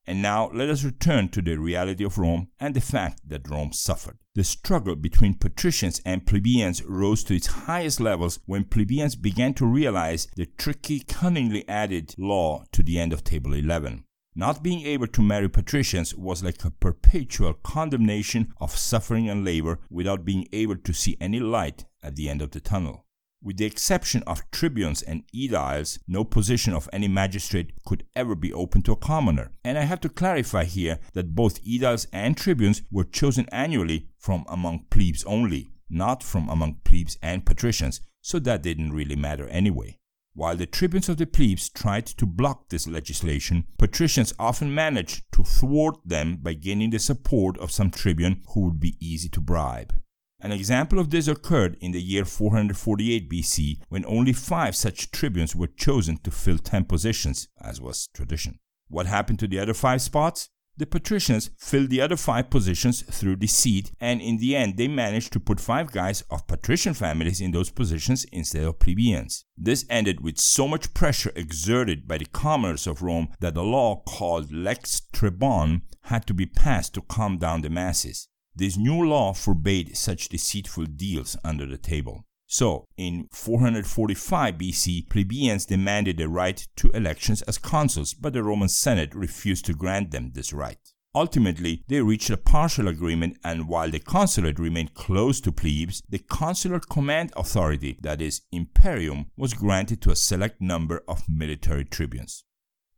And 0.06 0.20
now 0.20 0.50
let 0.52 0.68
us 0.68 0.84
return 0.84 1.30
to 1.30 1.40
the 1.40 1.56
reality 1.56 2.04
of 2.04 2.18
Rome 2.18 2.48
and 2.60 2.74
the 2.74 2.82
fact 2.82 3.26
that 3.26 3.48
Rome 3.48 3.72
suffered. 3.72 4.18
The 4.34 4.44
struggle 4.44 4.96
between 4.96 5.32
patricians 5.34 6.02
and 6.04 6.26
plebeians 6.26 6.84
rose 6.84 7.24
to 7.24 7.34
its 7.34 7.46
highest 7.46 8.00
levels 8.00 8.38
when 8.44 8.64
plebeians 8.64 9.16
began 9.16 9.54
to 9.54 9.64
realize 9.64 10.28
the 10.36 10.44
tricky, 10.44 11.00
cunningly 11.00 11.66
added 11.68 12.14
law 12.18 12.64
to 12.72 12.82
the 12.82 12.98
end 12.98 13.14
of 13.14 13.24
Table 13.24 13.54
11. 13.54 14.04
Not 14.37 14.64
being 14.64 14.85
able 14.85 15.07
to 15.07 15.23
marry 15.23 15.49
patricians 15.49 16.12
was 16.12 16.43
like 16.43 16.64
a 16.64 16.71
perpetual 16.71 17.55
condemnation 17.55 18.53
of 18.61 18.76
suffering 18.76 19.31
and 19.31 19.45
labor 19.45 19.79
without 19.88 20.25
being 20.25 20.49
able 20.53 20.76
to 20.76 20.93
see 20.93 21.17
any 21.21 21.38
light 21.38 21.85
at 22.03 22.17
the 22.17 22.29
end 22.29 22.43
of 22.43 22.50
the 22.50 22.59
tunnel. 22.59 23.07
With 23.41 23.59
the 23.59 23.64
exception 23.64 24.25
of 24.26 24.50
tribunes 24.50 25.03
and 25.03 25.23
aediles, 25.33 26.00
no 26.09 26.25
position 26.25 26.73
of 26.73 26.88
any 26.93 27.07
magistrate 27.07 27.73
could 27.85 28.07
ever 28.17 28.35
be 28.35 28.53
open 28.53 28.83
to 28.83 28.93
a 28.93 28.97
commoner. 28.97 29.53
And 29.62 29.79
I 29.79 29.83
have 29.83 30.00
to 30.00 30.09
clarify 30.09 30.64
here 30.64 30.99
that 31.12 31.37
both 31.37 31.62
aediles 31.62 32.09
and 32.12 32.37
tribunes 32.37 32.83
were 32.91 33.05
chosen 33.05 33.47
annually 33.53 34.09
from 34.19 34.47
among 34.49 34.87
plebes 34.91 35.23
only, 35.25 35.71
not 35.88 36.25
from 36.25 36.49
among 36.49 36.81
plebes 36.85 37.19
and 37.23 37.47
patricians, 37.47 38.00
so 38.21 38.41
that 38.41 38.62
didn't 38.62 38.95
really 38.95 39.14
matter 39.14 39.47
anyway. 39.49 39.99
While 40.37 40.57
the 40.57 40.67
tribunes 40.67 41.09
of 41.09 41.17
the 41.17 41.26
plebes 41.26 41.69
tried 41.69 42.07
to 42.07 42.26
block 42.26 42.69
this 42.69 42.88
legislation, 42.88 43.67
patricians 43.79 44.35
often 44.37 44.75
managed 44.75 45.23
to 45.33 45.45
thwart 45.45 45.97
them 46.05 46.38
by 46.43 46.55
gaining 46.55 46.91
the 46.91 46.99
support 46.99 47.57
of 47.59 47.71
some 47.71 47.93
tribune 47.93 48.43
who 48.49 48.62
would 48.62 48.81
be 48.81 48.97
easy 48.99 49.29
to 49.29 49.41
bribe. 49.41 49.95
An 50.41 50.50
example 50.50 50.99
of 50.99 51.11
this 51.11 51.29
occurred 51.29 51.76
in 51.81 51.93
the 51.93 52.03
year 52.03 52.25
448 52.25 53.31
BC 53.31 53.79
when 53.88 54.05
only 54.07 54.33
five 54.33 54.75
such 54.75 55.12
tribunes 55.12 55.55
were 55.55 55.69
chosen 55.69 56.17
to 56.19 56.33
fill 56.33 56.59
ten 56.59 56.85
positions, 56.85 57.49
as 57.61 57.81
was 57.81 58.09
tradition. 58.12 58.59
What 58.88 59.07
happened 59.07 59.38
to 59.38 59.47
the 59.47 59.61
other 59.61 59.73
five 59.73 60.03
spots? 60.03 60.50
The 60.76 60.87
patricians 60.87 61.50
filled 61.57 61.90
the 61.90 62.00
other 62.00 62.16
five 62.16 62.50
positions 62.50 63.02
through 63.02 63.37
deceit, 63.37 63.93
and 64.00 64.21
in 64.21 64.38
the 64.38 64.57
end, 64.57 64.76
they 64.76 64.88
managed 64.88 65.33
to 65.35 65.40
put 65.40 65.61
five 65.61 65.93
guys 65.93 66.23
of 66.31 66.49
patrician 66.49 66.95
families 66.95 67.40
in 67.40 67.52
those 67.52 67.71
positions 67.71 68.25
instead 68.33 68.64
of 68.64 68.81
plebeians. 68.81 69.45
This 69.57 69.87
ended 69.88 70.21
with 70.21 70.40
so 70.40 70.66
much 70.66 70.93
pressure 70.93 71.31
exerted 71.37 72.09
by 72.09 72.19
the 72.19 72.25
commoners 72.25 72.88
of 72.88 73.02
Rome 73.02 73.28
that 73.38 73.57
a 73.57 73.62
law 73.62 74.02
called 74.02 74.52
Lex 74.52 75.02
Trebonia 75.12 75.83
had 76.02 76.26
to 76.26 76.35
be 76.35 76.47
passed 76.47 76.95
to 76.95 77.02
calm 77.02 77.38
down 77.38 77.62
the 77.62 77.71
masses. 77.71 78.28
This 78.57 78.76
new 78.76 79.00
law 79.07 79.33
forbade 79.33 79.97
such 79.97 80.28
deceitful 80.28 80.87
deals 80.87 81.37
under 81.45 81.66
the 81.66 81.78
table. 81.78 82.25
So, 82.54 82.87
in 82.96 83.26
445 83.32 84.54
BC, 84.54 85.08
plebeians 85.11 85.66
demanded 85.66 86.18
the 86.18 86.28
right 86.28 86.64
to 86.76 86.88
elections 86.90 87.42
as 87.42 87.58
consuls, 87.58 88.14
but 88.14 88.32
the 88.32 88.44
Roman 88.44 88.68
Senate 88.68 89.12
refused 89.12 89.64
to 89.64 89.75
grant 89.75 90.12
them 90.12 90.30
this 90.32 90.52
right. 90.52 90.78
Ultimately, 91.16 91.82
they 91.88 92.00
reached 92.00 92.30
a 92.30 92.37
partial 92.37 92.87
agreement, 92.87 93.38
and 93.42 93.66
while 93.66 93.90
the 93.90 93.99
consulate 93.99 94.61
remained 94.61 94.94
close 94.94 95.40
to 95.40 95.50
plebes, 95.50 96.00
the 96.08 96.20
consular 96.20 96.78
command 96.78 97.32
authority, 97.37 97.99
that 98.02 98.23
is, 98.23 98.42
imperium, 98.52 99.32
was 99.37 99.52
granted 99.52 100.00
to 100.02 100.12
a 100.12 100.16
select 100.16 100.61
number 100.61 101.02
of 101.08 101.28
military 101.28 101.84
tribunes. 101.84 102.44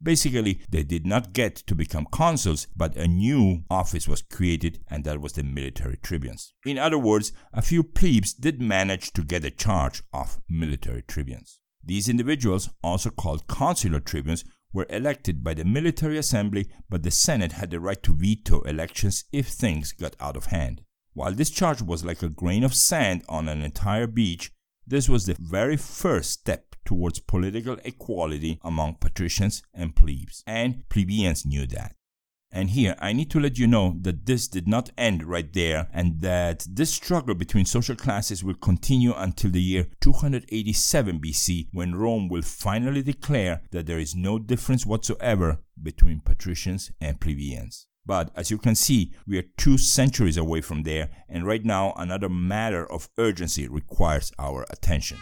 Basically, 0.02 0.60
they 0.68 0.82
did 0.82 1.06
not 1.06 1.32
get 1.32 1.56
to 1.56 1.74
become 1.74 2.06
consuls, 2.12 2.66
but 2.76 2.96
a 2.96 3.08
new 3.08 3.64
office 3.70 4.06
was 4.06 4.22
created, 4.22 4.80
and 4.88 5.04
that 5.04 5.20
was 5.20 5.32
the 5.32 5.42
military 5.42 5.96
tribunes. 5.96 6.52
In 6.64 6.78
other 6.78 6.98
words, 6.98 7.32
a 7.52 7.62
few 7.62 7.82
plebes 7.82 8.34
did 8.34 8.60
manage 8.60 9.12
to 9.14 9.22
get 9.22 9.44
a 9.44 9.50
charge 9.50 10.02
of 10.12 10.38
military 10.48 11.02
tribunes. 11.02 11.60
These 11.82 12.08
individuals, 12.08 12.68
also 12.82 13.10
called 13.10 13.46
consular 13.46 14.00
tribunes, 14.00 14.44
were 14.72 14.86
elected 14.90 15.42
by 15.42 15.54
the 15.54 15.64
military 15.64 16.18
assembly, 16.18 16.68
but 16.90 17.02
the 17.02 17.10
Senate 17.10 17.52
had 17.52 17.70
the 17.70 17.80
right 17.80 18.02
to 18.02 18.14
veto 18.14 18.60
elections 18.62 19.24
if 19.32 19.48
things 19.48 19.92
got 19.92 20.16
out 20.20 20.36
of 20.36 20.46
hand. 20.46 20.82
While 21.14 21.32
this 21.32 21.48
charge 21.48 21.80
was 21.80 22.04
like 22.04 22.22
a 22.22 22.28
grain 22.28 22.62
of 22.62 22.74
sand 22.74 23.24
on 23.28 23.48
an 23.48 23.62
entire 23.62 24.06
beach, 24.06 24.52
this 24.86 25.08
was 25.08 25.24
the 25.24 25.36
very 25.40 25.76
first 25.76 26.32
step 26.32 26.65
towards 26.86 27.20
political 27.20 27.76
equality 27.84 28.58
among 28.62 28.94
patricians 28.94 29.62
and 29.74 29.94
plebes, 29.94 30.42
and 30.46 30.88
plebeians 30.88 31.44
knew 31.44 31.66
that. 31.66 31.94
And 32.52 32.70
here 32.70 32.94
I 32.98 33.12
need 33.12 33.30
to 33.32 33.40
let 33.40 33.58
you 33.58 33.66
know 33.66 33.96
that 34.00 34.24
this 34.24 34.48
did 34.48 34.66
not 34.66 34.90
end 34.96 35.24
right 35.24 35.52
there 35.52 35.88
and 35.92 36.20
that 36.20 36.66
this 36.70 36.94
struggle 36.94 37.34
between 37.34 37.66
social 37.66 37.96
classes 37.96 38.42
will 38.42 38.54
continue 38.54 39.12
until 39.14 39.50
the 39.50 39.60
year 39.60 39.88
287 40.00 41.20
BC 41.20 41.68
when 41.72 41.94
Rome 41.94 42.28
will 42.28 42.42
finally 42.42 43.02
declare 43.02 43.62
that 43.72 43.86
there 43.86 43.98
is 43.98 44.14
no 44.14 44.38
difference 44.38 44.86
whatsoever 44.86 45.58
between 45.82 46.20
patricians 46.20 46.90
and 47.00 47.20
plebeians. 47.20 47.88
But 48.06 48.30
as 48.36 48.50
you 48.52 48.58
can 48.58 48.76
see, 48.76 49.12
we 49.26 49.36
are 49.38 49.44
two 49.58 49.76
centuries 49.76 50.36
away 50.36 50.60
from 50.60 50.84
there, 50.84 51.10
and 51.28 51.44
right 51.44 51.64
now 51.64 51.92
another 51.96 52.28
matter 52.28 52.90
of 52.90 53.10
urgency 53.18 53.66
requires 53.66 54.32
our 54.38 54.64
attention. 54.70 55.18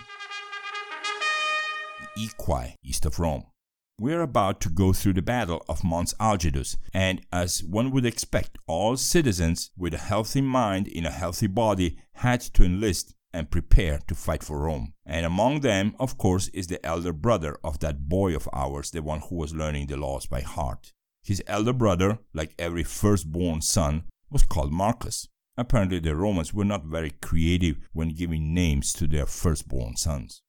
Aequi, 2.19 2.75
east 2.83 3.07
of 3.07 3.19
Rome. 3.19 3.45
We 3.99 4.13
are 4.13 4.23
about 4.23 4.61
to 4.63 4.71
go 4.71 4.93
through 4.93 5.13
the 5.15 5.23
battle 5.23 5.65
of 5.69 5.85
Mons 5.85 6.15
Algidus, 6.19 6.77
and 6.93 7.25
as 7.33 7.63
one 7.63 7.91
would 7.93 8.05
expect, 8.05 8.59
all 8.67 8.97
citizens 8.97 9.71
with 9.77 9.95
a 9.95 9.99
healthy 9.99 10.41
mind 10.41 10.89
in 10.89 11.07
a 11.07 11.13
healthy 11.13 11.47
body 11.47 11.99
had 12.15 12.41
to 12.41 12.65
enlist 12.65 13.15
and 13.33 13.51
prepare 13.51 14.01
to 14.07 14.15
fight 14.15 14.43
for 14.43 14.61
Rome. 14.61 14.95
And 15.05 15.27
among 15.27 15.61
them, 15.61 15.95
of 15.99 16.19
course, 16.19 16.49
is 16.49 16.69
the 16.69 16.85
elder 16.87 17.13
brother 17.13 17.57
of 17.65 17.81
that 17.81 18.09
boy 18.09 18.35
of 18.35 18.49
ours, 18.53 18.91
the 18.91 19.03
one 19.03 19.21
who 19.21 19.37
was 19.37 19.55
learning 19.55 19.89
the 19.89 19.97
laws 19.97 20.27
by 20.27 20.41
heart. 20.41 20.93
His 21.23 21.43
elder 21.47 21.73
brother, 21.73 22.19
like 22.33 22.55
every 22.59 22.85
firstborn 22.85 23.61
son, 23.61 24.05
was 24.31 24.45
called 24.45 24.73
Marcus. 24.73 25.29
Apparently, 25.57 26.01
the 26.01 26.17
Romans 26.17 26.53
were 26.53 26.65
not 26.65 26.85
very 26.85 27.11
creative 27.11 27.77
when 27.93 28.09
giving 28.09 28.55
names 28.55 28.93
to 28.95 29.07
their 29.07 29.27
firstborn 29.27 29.97
sons. 29.97 30.43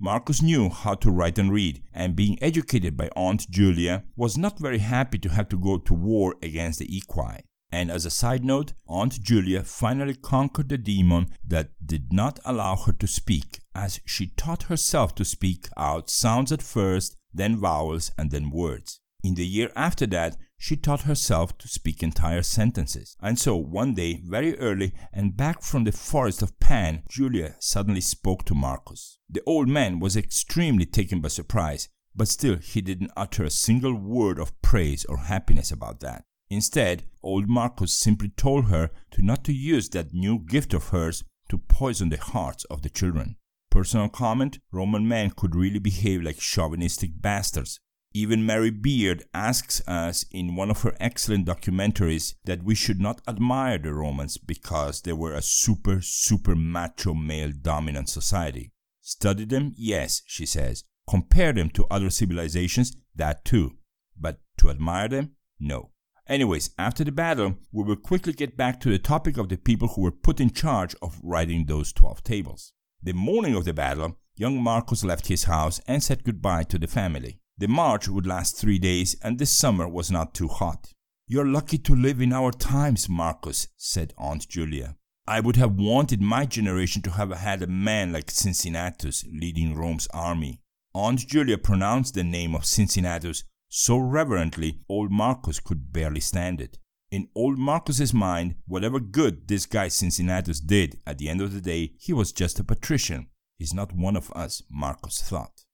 Marcus 0.00 0.40
knew 0.40 0.68
how 0.68 0.94
to 0.94 1.10
write 1.10 1.38
and 1.38 1.52
read, 1.52 1.82
and 1.92 2.14
being 2.14 2.40
educated 2.40 2.96
by 2.96 3.10
Aunt 3.16 3.50
Julia, 3.50 4.04
was 4.14 4.38
not 4.38 4.58
very 4.58 4.78
happy 4.78 5.18
to 5.18 5.28
have 5.30 5.48
to 5.48 5.58
go 5.58 5.76
to 5.78 5.94
war 5.94 6.36
against 6.40 6.78
the 6.78 6.86
Aequi. 6.86 7.40
And 7.70 7.90
as 7.90 8.06
a 8.06 8.10
side 8.10 8.44
note, 8.44 8.72
Aunt 8.86 9.20
Julia 9.20 9.62
finally 9.62 10.14
conquered 10.14 10.68
the 10.68 10.78
demon 10.78 11.28
that 11.44 11.70
did 11.84 12.12
not 12.12 12.38
allow 12.44 12.76
her 12.76 12.92
to 12.92 13.06
speak, 13.06 13.60
as 13.74 14.00
she 14.06 14.28
taught 14.28 14.64
herself 14.64 15.14
to 15.16 15.24
speak 15.24 15.68
out 15.76 16.08
sounds 16.08 16.52
at 16.52 16.62
first, 16.62 17.16
then 17.34 17.56
vowels, 17.56 18.10
and 18.16 18.30
then 18.30 18.50
words. 18.50 19.00
In 19.22 19.34
the 19.34 19.46
year 19.46 19.70
after 19.74 20.06
that, 20.06 20.36
she 20.60 20.76
taught 20.76 21.02
herself 21.02 21.56
to 21.56 21.68
speak 21.68 22.02
entire 22.02 22.42
sentences. 22.42 23.16
And 23.22 23.38
so, 23.38 23.56
one 23.56 23.94
day, 23.94 24.20
very 24.26 24.58
early, 24.58 24.92
and 25.12 25.36
back 25.36 25.62
from 25.62 25.84
the 25.84 25.92
forest 25.92 26.42
of 26.42 26.58
Pan, 26.58 27.04
Julia 27.08 27.54
suddenly 27.60 28.00
spoke 28.00 28.44
to 28.46 28.54
Marcus. 28.54 29.18
The 29.30 29.42
old 29.46 29.68
man 29.68 30.00
was 30.00 30.16
extremely 30.16 30.84
taken 30.84 31.20
by 31.20 31.28
surprise, 31.28 31.88
but 32.14 32.26
still 32.26 32.56
he 32.56 32.80
didn't 32.80 33.12
utter 33.16 33.44
a 33.44 33.50
single 33.50 33.94
word 33.94 34.40
of 34.40 34.60
praise 34.60 35.04
or 35.04 35.18
happiness 35.18 35.70
about 35.70 36.00
that. 36.00 36.24
Instead, 36.50 37.04
old 37.22 37.48
Marcus 37.48 37.92
simply 37.92 38.30
told 38.30 38.66
her 38.66 38.90
to 39.12 39.22
not 39.22 39.44
to 39.44 39.52
use 39.52 39.88
that 39.90 40.12
new 40.12 40.40
gift 40.40 40.74
of 40.74 40.88
hers 40.88 41.22
to 41.50 41.58
poison 41.58 42.08
the 42.08 42.16
hearts 42.16 42.64
of 42.64 42.82
the 42.82 42.90
children. 42.90 43.36
Personal 43.70 44.08
comment 44.08 44.58
Roman 44.72 45.06
men 45.06 45.30
could 45.30 45.54
really 45.54 45.78
behave 45.78 46.22
like 46.22 46.38
chauvinistic 46.38 47.10
bastards 47.20 47.78
even 48.14 48.46
Mary 48.46 48.70
Beard 48.70 49.24
asks 49.34 49.82
us 49.86 50.24
in 50.30 50.56
one 50.56 50.70
of 50.70 50.82
her 50.82 50.96
excellent 50.98 51.46
documentaries 51.46 52.34
that 52.44 52.62
we 52.62 52.74
should 52.74 53.00
not 53.00 53.20
admire 53.28 53.78
the 53.78 53.92
Romans 53.92 54.38
because 54.38 55.02
they 55.02 55.12
were 55.12 55.34
a 55.34 55.42
super, 55.42 56.00
super 56.00 56.54
macho 56.54 57.14
male 57.14 57.52
dominant 57.52 58.08
society. 58.08 58.72
Study 59.02 59.44
them, 59.44 59.74
yes, 59.76 60.22
she 60.26 60.46
says. 60.46 60.84
Compare 61.08 61.52
them 61.52 61.70
to 61.70 61.86
other 61.90 62.10
civilizations, 62.10 62.96
that 63.14 63.44
too. 63.44 63.76
But 64.18 64.40
to 64.58 64.70
admire 64.70 65.08
them, 65.08 65.32
no. 65.60 65.90
Anyways, 66.26 66.70
after 66.78 67.04
the 67.04 67.12
battle, 67.12 67.56
we 67.72 67.84
will 67.84 67.96
quickly 67.96 68.32
get 68.32 68.56
back 68.56 68.80
to 68.80 68.90
the 68.90 68.98
topic 68.98 69.38
of 69.38 69.48
the 69.48 69.56
people 69.56 69.88
who 69.88 70.02
were 70.02 70.10
put 70.10 70.40
in 70.40 70.50
charge 70.50 70.94
of 71.00 71.18
writing 71.22 71.64
those 71.64 71.92
12 71.92 72.22
tables. 72.22 72.72
The 73.02 73.14
morning 73.14 73.54
of 73.54 73.64
the 73.64 73.72
battle, 73.72 74.18
young 74.36 74.62
Marcus 74.62 75.04
left 75.04 75.28
his 75.28 75.44
house 75.44 75.80
and 75.86 76.02
said 76.02 76.24
goodbye 76.24 76.64
to 76.64 76.78
the 76.78 76.86
family. 76.86 77.40
The 77.58 77.66
march 77.66 78.06
would 78.06 78.24
last 78.24 78.56
three 78.56 78.78
days, 78.78 79.16
and 79.20 79.36
the 79.36 79.44
summer 79.46 79.88
was 79.88 80.12
not 80.12 80.32
too 80.32 80.46
hot. 80.46 80.92
You're 81.26 81.44
lucky 81.44 81.76
to 81.78 81.94
live 81.94 82.20
in 82.20 82.32
our 82.32 82.52
times, 82.52 83.08
Marcus, 83.08 83.66
said 83.76 84.14
Aunt 84.16 84.48
Julia. 84.48 84.94
I 85.26 85.40
would 85.40 85.56
have 85.56 85.74
wanted 85.74 86.22
my 86.22 86.46
generation 86.46 87.02
to 87.02 87.10
have 87.10 87.32
had 87.32 87.60
a 87.60 87.66
man 87.66 88.12
like 88.12 88.30
Cincinnatus 88.30 89.24
leading 89.30 89.74
Rome's 89.74 90.06
army. 90.14 90.60
Aunt 90.94 91.26
Julia 91.26 91.58
pronounced 91.58 92.14
the 92.14 92.22
name 92.22 92.54
of 92.54 92.64
Cincinnatus 92.64 93.42
so 93.68 93.98
reverently 93.98 94.80
old 94.88 95.10
Marcus 95.10 95.58
could 95.58 95.92
barely 95.92 96.20
stand 96.20 96.60
it. 96.60 96.78
In 97.10 97.28
old 97.34 97.58
Marcus's 97.58 98.14
mind, 98.14 98.54
whatever 98.66 99.00
good 99.00 99.48
this 99.48 99.66
guy 99.66 99.88
Cincinnatus 99.88 100.60
did, 100.60 101.00
at 101.06 101.18
the 101.18 101.28
end 101.28 101.40
of 101.40 101.52
the 101.52 101.60
day, 101.60 101.92
he 101.98 102.12
was 102.12 102.30
just 102.30 102.60
a 102.60 102.64
patrician. 102.64 103.26
He's 103.58 103.74
not 103.74 103.92
one 103.92 104.16
of 104.16 104.30
us, 104.32 104.62
Marcus 104.70 105.20
thought. 105.20 105.64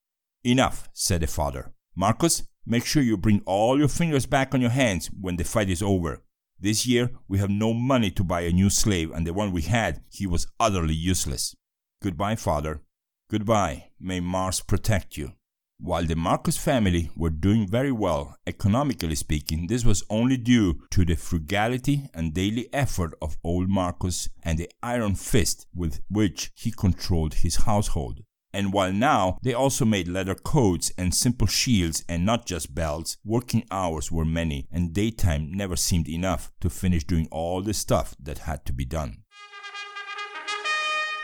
Enough, 0.45 0.91
said 0.93 1.23
the 1.23 1.27
father. 1.27 1.73
Marcus, 1.97 2.43
make 2.67 2.85
sure 2.85 3.03
you 3.03 3.17
bring 3.17 3.43
all 3.47 3.79
your 3.79 3.89
fingers 3.89 4.27
back 4.27 4.55
on 4.55 4.61
your 4.61 4.71
hands 4.71 5.11
when 5.19 5.37
the 5.37 5.45
fight 5.45 5.71
is 5.71 5.83
over. 5.83 6.23
This 6.61 6.87
year, 6.87 7.11
we 7.29 7.39
have 7.39 7.51
no 7.51 7.73
money 7.73 8.11
to 8.11 8.23
buy 8.23 8.43
a 8.43 8.53
new 8.53 8.69
slave, 8.69 9.11
and 9.11 9.27
the 9.27 9.33
one 9.33 9.53
we 9.53 9.63
had, 9.63 10.03
he 10.11 10.27
was 10.27 10.47
utterly 10.61 10.95
useless. 10.95 11.57
Goodbye, 12.03 12.37
father. 12.37 12.83
Goodbye. 13.31 13.91
May 13.99 14.21
Mars 14.21 14.61
protect 14.61 15.17
you. 15.17 15.33
While 15.79 16.05
the 16.05 16.15
Marcus 16.15 16.57
family 16.57 17.11
were 17.17 17.31
doing 17.31 17.67
very 17.67 17.91
well, 17.91 18.37
economically 18.47 19.15
speaking, 19.15 19.67
this 19.67 19.85
was 19.85 20.05
only 20.09 20.37
due 20.37 20.83
to 20.91 21.05
the 21.05 21.17
frugality 21.17 22.09
and 22.15 22.35
daily 22.35 22.69
effort 22.73 23.15
of 23.21 23.39
old 23.43 23.69
Marcus 23.69 24.29
and 24.43 24.59
the 24.59 24.71
iron 24.83 25.15
fist 25.15 25.67
with 25.75 26.01
which 26.09 26.53
he 26.55 26.71
controlled 26.71 27.35
his 27.35 27.57
household. 27.57 28.21
And 28.55 28.73
while 28.73 28.93
now 28.93 29.39
they 29.43 29.53
also 29.53 29.85
made 29.85 30.07
leather 30.07 30.37
coats 30.37 30.93
and 30.97 31.13
simple 31.13 31.49
shields 31.49 32.05
and 32.09 32.25
not 32.25 32.47
just 32.47 32.73
belts, 32.73 33.17
working 33.25 33.67
hours 33.69 34.13
were 34.13 34.25
many 34.25 34.69
and 34.71 34.95
daytime 34.95 35.53
never 35.53 35.75
seemed 35.75 36.09
enough 36.09 36.53
to 36.61 36.71
finish 36.71 37.03
doing 37.03 37.27
all 37.33 37.63
the 37.63 37.75
stuff 37.75 38.15
that 38.23 38.39
had 38.39 38.65
to 38.67 38.73
be 38.73 38.85
done. 38.85 39.25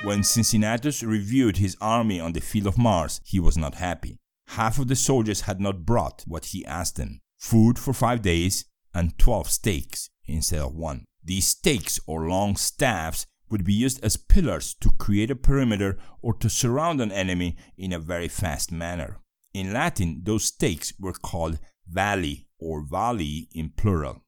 When 0.03 0.25
Cincinnatus 0.25 1.05
reviewed 1.05 1.59
his 1.59 1.77
army 1.81 2.19
on 2.19 2.33
the 2.33 2.41
field 2.41 2.67
of 2.67 2.77
Mars, 2.77 3.21
he 3.25 3.39
was 3.39 3.57
not 3.57 3.77
happy. 3.77 4.19
Half 4.49 4.81
of 4.81 4.89
the 4.89 4.97
soldiers 4.97 5.43
had 5.43 5.61
not 5.61 5.87
brought 5.87 6.25
what 6.27 6.47
he 6.47 6.67
asked 6.67 6.97
them 6.97 7.21
food 7.39 7.79
for 7.79 7.93
five 7.93 8.23
days 8.23 8.65
and 8.93 9.17
12 9.19 9.49
stakes 9.49 10.11
instead 10.27 10.61
of 10.61 10.75
one. 10.75 11.05
These 11.23 11.47
stakes 11.47 12.01
or 12.07 12.29
long 12.29 12.57
staffs 12.57 13.25
would 13.51 13.65
be 13.65 13.73
used 13.73 14.03
as 14.05 14.17
pillars 14.17 14.75
to 14.75 14.91
create 14.99 15.31
a 15.31 15.37
perimeter 15.37 15.99
or 16.23 16.35
to 16.35 16.49
surround 16.49 17.01
an 17.01 17.13
enemy 17.13 17.57
in 17.77 17.93
a 17.93 17.99
very 17.99 18.29
fast 18.29 18.71
manner. 18.71 19.19
In 19.53 19.73
Latin, 19.73 20.21
those 20.25 20.45
stakes 20.45 20.93
were 20.99 21.13
called 21.13 21.59
valli 21.89 22.47
or 22.59 22.83
valli 22.83 23.49
in 23.53 23.71
plural. 23.71 24.23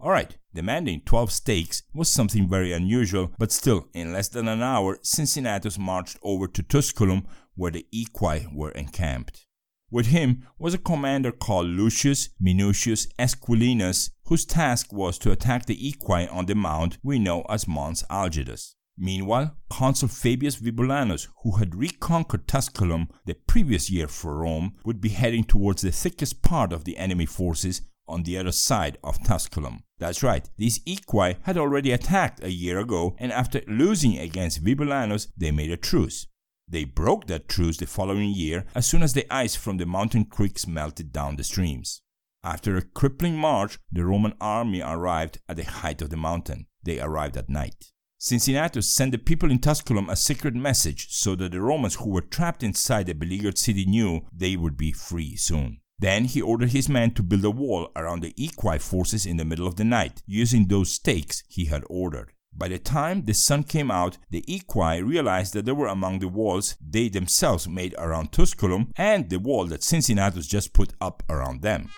Alright, 0.00 0.38
demanding 0.54 1.02
12 1.04 1.30
stakes 1.30 1.82
was 1.92 2.08
something 2.08 2.48
very 2.48 2.72
unusual, 2.72 3.32
but 3.38 3.52
still, 3.52 3.88
in 3.92 4.14
less 4.14 4.28
than 4.28 4.48
an 4.48 4.62
hour, 4.62 4.98
Cincinnatus 5.02 5.78
marched 5.78 6.18
over 6.22 6.46
to 6.46 6.62
Tusculum 6.62 7.26
where 7.54 7.70
the 7.70 7.86
Aequi 7.94 8.50
were 8.54 8.70
encamped. 8.70 9.46
With 9.92 10.06
him 10.06 10.46
was 10.56 10.72
a 10.72 10.78
commander 10.78 11.32
called 11.32 11.66
Lucius 11.66 12.28
Minucius 12.40 13.08
Esquilinus, 13.18 14.10
whose 14.26 14.44
task 14.44 14.92
was 14.92 15.18
to 15.18 15.32
attack 15.32 15.66
the 15.66 15.76
Aequi 15.76 16.32
on 16.32 16.46
the 16.46 16.54
mount 16.54 16.98
we 17.02 17.18
know 17.18 17.42
as 17.48 17.66
Mons 17.66 18.04
Algidus. 18.08 18.76
Meanwhile, 18.96 19.56
Consul 19.68 20.08
Fabius 20.08 20.56
Vibulanus, 20.56 21.26
who 21.42 21.56
had 21.56 21.74
reconquered 21.74 22.46
Tusculum 22.46 23.08
the 23.24 23.34
previous 23.34 23.90
year 23.90 24.06
for 24.06 24.36
Rome, 24.36 24.74
would 24.84 25.00
be 25.00 25.08
heading 25.08 25.42
towards 25.42 25.82
the 25.82 25.90
thickest 25.90 26.42
part 26.42 26.72
of 26.72 26.84
the 26.84 26.96
enemy 26.96 27.26
forces 27.26 27.80
on 28.06 28.22
the 28.22 28.38
other 28.38 28.52
side 28.52 28.98
of 29.02 29.22
Tusculum. 29.24 29.82
That's 29.98 30.22
right, 30.22 30.48
these 30.56 30.80
Aequi 30.80 31.36
had 31.42 31.56
already 31.56 31.90
attacked 31.92 32.44
a 32.44 32.52
year 32.52 32.78
ago, 32.78 33.16
and 33.18 33.32
after 33.32 33.62
losing 33.66 34.18
against 34.18 34.58
Vibulanus, 34.58 35.28
they 35.36 35.50
made 35.50 35.70
a 35.70 35.76
truce. 35.76 36.26
They 36.70 36.84
broke 36.84 37.26
that 37.26 37.48
truce 37.48 37.78
the 37.78 37.86
following 37.86 38.30
year 38.30 38.64
as 38.76 38.86
soon 38.86 39.02
as 39.02 39.12
the 39.12 39.26
ice 39.32 39.56
from 39.56 39.78
the 39.78 39.86
mountain 39.86 40.24
creeks 40.24 40.68
melted 40.68 41.12
down 41.12 41.34
the 41.34 41.42
streams. 41.42 42.00
After 42.44 42.76
a 42.76 42.82
crippling 42.82 43.36
march, 43.36 43.78
the 43.90 44.04
Roman 44.04 44.34
army 44.40 44.80
arrived 44.80 45.40
at 45.48 45.56
the 45.56 45.64
height 45.64 46.00
of 46.00 46.10
the 46.10 46.16
mountain. 46.16 46.66
They 46.84 47.00
arrived 47.00 47.36
at 47.36 47.48
night. 47.48 47.92
Cincinnatus 48.18 48.88
sent 48.88 49.10
the 49.12 49.18
people 49.18 49.50
in 49.50 49.58
Tusculum 49.58 50.08
a 50.08 50.14
secret 50.14 50.54
message 50.54 51.08
so 51.10 51.34
that 51.36 51.52
the 51.52 51.60
Romans 51.60 51.96
who 51.96 52.10
were 52.10 52.20
trapped 52.20 52.62
inside 52.62 53.06
the 53.06 53.14
beleaguered 53.14 53.58
city 53.58 53.84
knew 53.84 54.20
they 54.32 54.56
would 54.56 54.76
be 54.76 54.92
free 54.92 55.36
soon. 55.36 55.80
Then 55.98 56.26
he 56.26 56.40
ordered 56.40 56.70
his 56.70 56.88
men 56.88 57.12
to 57.14 57.22
build 57.22 57.44
a 57.44 57.50
wall 57.50 57.90
around 57.96 58.20
the 58.20 58.32
Aequi 58.38 58.80
forces 58.80 59.26
in 59.26 59.38
the 59.38 59.44
middle 59.44 59.66
of 59.66 59.76
the 59.76 59.84
night, 59.84 60.22
using 60.24 60.68
those 60.68 60.92
stakes 60.92 61.42
he 61.48 61.66
had 61.66 61.82
ordered. 61.90 62.32
By 62.52 62.68
the 62.68 62.78
time 62.78 63.24
the 63.24 63.34
sun 63.34 63.64
came 63.64 63.90
out, 63.90 64.18
the 64.30 64.42
Aequi 64.42 65.06
realized 65.06 65.54
that 65.54 65.64
they 65.64 65.72
were 65.72 65.86
among 65.86 66.18
the 66.18 66.28
walls 66.28 66.76
they 66.80 67.08
themselves 67.08 67.68
made 67.68 67.94
around 67.96 68.32
Tusculum 68.32 68.92
and 68.96 69.30
the 69.30 69.38
wall 69.38 69.66
that 69.66 69.82
Cincinnatus 69.82 70.46
just 70.46 70.72
put 70.72 70.92
up 71.00 71.22
around 71.28 71.62
them. 71.62 71.90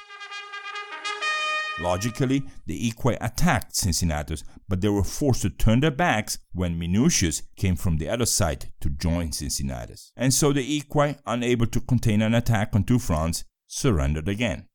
Logically, 1.80 2.42
the 2.66 2.90
Aequi 2.90 3.16
attacked 3.20 3.74
Cincinnatus, 3.74 4.44
but 4.68 4.80
they 4.80 4.88
were 4.88 5.02
forced 5.02 5.42
to 5.42 5.50
turn 5.50 5.80
their 5.80 5.90
backs 5.90 6.38
when 6.52 6.78
Minucius 6.78 7.42
came 7.56 7.76
from 7.76 7.96
the 7.96 8.08
other 8.08 8.26
side 8.26 8.72
to 8.80 8.90
join 8.90 9.32
Cincinnatus. 9.32 10.12
And 10.16 10.32
so 10.32 10.52
the 10.52 10.80
Aequi, 10.80 11.18
unable 11.26 11.66
to 11.66 11.80
contain 11.80 12.22
an 12.22 12.34
attack 12.34 12.70
on 12.74 12.84
two 12.84 12.98
fronts, 12.98 13.44
surrendered 13.66 14.28
again. 14.28 14.68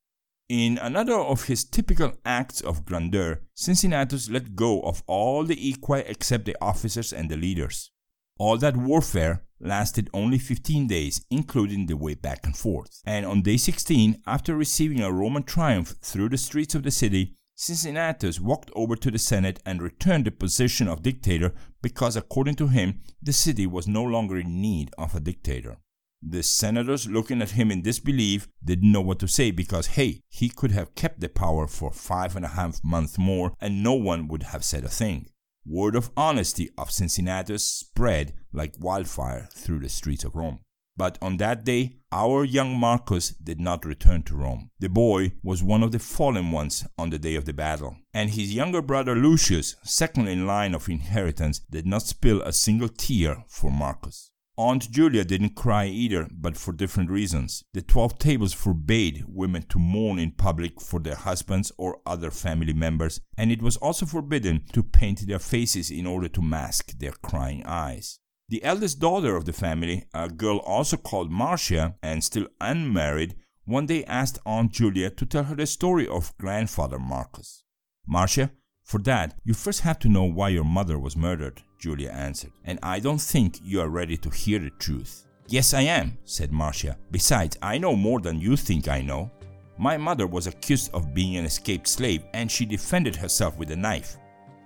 In 0.49 0.77
another 0.77 1.15
of 1.19 1.47
his 1.47 1.65
typical 1.65 2.13
acts 2.23 2.61
of 2.61 2.85
grandeur, 2.85 3.41
Cincinnatus 3.53 4.29
let 4.29 4.55
go 4.55 4.79
of 4.81 5.03
all 5.05 5.43
the 5.43 5.57
Aequi 5.57 6.05
except 6.07 6.45
the 6.45 6.55
officers 6.61 7.11
and 7.11 7.29
the 7.29 7.35
leaders. 7.35 7.91
All 8.39 8.57
that 8.59 8.77
warfare 8.77 9.43
lasted 9.59 10.09
only 10.13 10.37
15 10.37 10.87
days, 10.87 11.25
including 11.29 11.87
the 11.87 11.97
way 11.97 12.13
back 12.13 12.45
and 12.45 12.55
forth. 12.55 13.01
And 13.05 13.25
on 13.25 13.41
day 13.41 13.57
16, 13.57 14.21
after 14.25 14.55
receiving 14.55 15.01
a 15.01 15.11
Roman 15.11 15.43
triumph 15.43 15.95
through 16.01 16.29
the 16.29 16.37
streets 16.37 16.75
of 16.75 16.83
the 16.83 16.91
city, 16.91 17.35
Cincinnatus 17.55 18.39
walked 18.39 18.71
over 18.73 18.95
to 18.95 19.11
the 19.11 19.19
Senate 19.19 19.59
and 19.65 19.81
returned 19.81 20.25
the 20.25 20.31
position 20.31 20.87
of 20.87 21.03
dictator 21.03 21.55
because, 21.81 22.15
according 22.15 22.55
to 22.55 22.67
him, 22.67 23.01
the 23.21 23.33
city 23.33 23.67
was 23.67 23.85
no 23.85 24.03
longer 24.03 24.37
in 24.37 24.61
need 24.61 24.91
of 24.97 25.13
a 25.13 25.19
dictator. 25.19 25.77
The 26.21 26.41
senators, 26.41 27.07
looking 27.07 27.41
at 27.41 27.51
him 27.51 27.71
in 27.71 27.83
disbelief, 27.83 28.47
didn't 28.63 28.91
know 28.91 29.01
what 29.01 29.19
to 29.19 29.27
say 29.27 29.51
because, 29.51 29.87
hey, 29.87 30.23
he 30.29 30.49
could 30.49 30.71
have 30.71 30.95
kept 30.95 31.19
the 31.19 31.29
power 31.29 31.67
for 31.67 31.91
five 31.91 32.35
and 32.35 32.43
a 32.43 32.49
half 32.49 32.83
months 32.83 33.17
more 33.17 33.53
and 33.61 33.83
no 33.83 33.93
one 33.93 34.27
would 34.27 34.43
have 34.43 34.63
said 34.63 34.83
a 34.83 34.89
thing. 34.89 35.27
Word 35.65 35.95
of 35.95 36.11
honesty 36.17 36.69
of 36.77 36.91
Cincinnatus 36.91 37.67
spread 37.67 38.33
like 38.51 38.75
wildfire 38.79 39.49
through 39.53 39.79
the 39.79 39.89
streets 39.89 40.23
of 40.23 40.35
Rome. 40.35 40.59
But 40.95 41.19
on 41.21 41.37
that 41.37 41.63
day, 41.63 41.97
our 42.11 42.43
young 42.43 42.79
Marcus 42.79 43.29
did 43.29 43.59
not 43.59 43.85
return 43.85 44.23
to 44.23 44.35
Rome. 44.35 44.71
The 44.79 44.89
boy 44.89 45.33
was 45.43 45.61
one 45.61 45.83
of 45.83 45.91
the 45.91 45.99
fallen 45.99 46.51
ones 46.51 46.87
on 46.97 47.11
the 47.11 47.19
day 47.19 47.35
of 47.35 47.45
the 47.45 47.53
battle, 47.53 47.97
and 48.13 48.31
his 48.31 48.55
younger 48.55 48.81
brother 48.81 49.15
Lucius, 49.15 49.75
second 49.83 50.27
in 50.27 50.47
line 50.47 50.73
of 50.73 50.89
inheritance, 50.89 51.59
did 51.59 51.85
not 51.85 52.01
spill 52.01 52.41
a 52.41 52.51
single 52.51 52.89
tear 52.89 53.43
for 53.47 53.69
Marcus. 53.69 54.31
Aunt 54.59 54.89
Julia 54.89 55.23
didn't 55.23 55.53
cry 55.53 55.85
either, 55.85 56.27
but 56.31 56.57
for 56.57 56.71
different 56.71 57.11
reasons. 57.11 57.63
The 57.75 57.83
Twelve 57.83 58.17
Tables 58.17 58.53
forbade 58.53 59.23
women 59.27 59.61
to 59.69 59.77
mourn 59.77 60.17
in 60.17 60.31
public 60.31 60.81
for 60.81 60.99
their 60.99 61.15
husbands 61.15 61.71
or 61.77 61.99
other 62.07 62.31
family 62.31 62.73
members, 62.73 63.21
and 63.37 63.51
it 63.51 63.61
was 63.61 63.77
also 63.77 64.07
forbidden 64.07 64.63
to 64.73 64.81
paint 64.81 65.27
their 65.27 65.37
faces 65.37 65.91
in 65.91 66.07
order 66.07 66.27
to 66.29 66.41
mask 66.41 66.97
their 66.97 67.11
crying 67.11 67.63
eyes. 67.67 68.19
The 68.49 68.63
eldest 68.63 68.99
daughter 68.99 69.35
of 69.35 69.45
the 69.45 69.53
family, 69.53 70.05
a 70.15 70.27
girl 70.27 70.57
also 70.57 70.97
called 70.97 71.29
Marcia 71.29 71.95
and 72.01 72.23
still 72.23 72.47
unmarried, 72.59 73.35
one 73.65 73.85
day 73.85 74.05
asked 74.05 74.39
Aunt 74.43 74.71
Julia 74.71 75.11
to 75.11 75.25
tell 75.27 75.43
her 75.43 75.55
the 75.55 75.67
story 75.67 76.07
of 76.07 76.35
grandfather 76.39 76.97
Marcus. 76.97 77.63
Marcia, 78.07 78.49
for 78.87 78.99
that, 78.99 79.35
you 79.43 79.53
first 79.53 79.81
have 79.81 79.99
to 79.99 80.07
know 80.07 80.23
why 80.23 80.47
your 80.47 80.63
mother 80.63 80.97
was 80.97 81.17
murdered, 81.17 81.61
Julia 81.77 82.09
answered, 82.09 82.53
and 82.63 82.79
I 82.81 83.01
don't 83.01 83.19
think 83.19 83.59
you 83.61 83.81
are 83.81 83.89
ready 83.89 84.15
to 84.15 84.29
hear 84.29 84.59
the 84.59 84.69
truth. 84.69 85.25
Yes, 85.49 85.73
I 85.73 85.81
am, 85.81 86.17
said 86.23 86.53
Marcia. 86.53 86.97
Besides, 87.11 87.57
I 87.61 87.79
know 87.79 87.97
more 87.97 88.21
than 88.21 88.39
you 88.39 88.55
think 88.55 88.87
I 88.87 89.01
know. 89.01 89.29
My 89.77 89.97
mother 89.97 90.25
was 90.25 90.47
accused 90.47 90.89
of 90.93 91.13
being 91.13 91.35
an 91.35 91.43
escaped 91.43 91.89
slave 91.89 92.23
and 92.33 92.49
she 92.49 92.65
defended 92.65 93.13
herself 93.15 93.57
with 93.57 93.71
a 93.71 93.75
knife. 93.75 94.15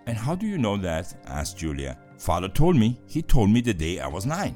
And 0.06 0.18
how 0.18 0.36
do 0.36 0.46
you 0.46 0.60
know 0.60 0.78
that? 0.78 1.16
asked 1.26 1.58
Julia. 1.58 1.98
Father 2.20 2.48
told 2.48 2.76
me. 2.76 3.00
He 3.08 3.24
told 3.24 3.50
me 3.50 3.62
the 3.62 3.74
day 3.74 4.00
I 4.00 4.08
was 4.08 4.28
nine. 4.28 4.56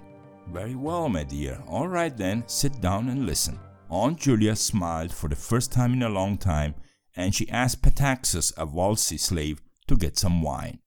Very 0.51 0.75
well, 0.75 1.10
my 1.10 1.23
dear. 1.23 1.60
All 1.67 1.88
right 1.88 2.15
then, 2.15 2.43
sit 2.45 2.82
down 2.82 3.10
and 3.10 3.25
listen. 3.25 3.60
Aunt 3.89 4.19
Julia 4.19 4.56
smiled 4.56 5.12
for 5.12 5.28
the 5.28 5.36
first 5.36 5.71
time 5.71 5.93
in 5.93 6.04
a 6.04 6.10
long 6.10 6.38
time 6.38 6.75
and 7.15 7.34
she 7.34 7.49
asked 7.49 7.82
Petaxus, 7.82 8.51
a 8.58 8.65
Volsci 8.65 9.19
slave, 9.19 9.62
to 9.88 9.95
get 9.95 10.17
some 10.17 10.41
wine. 10.41 10.80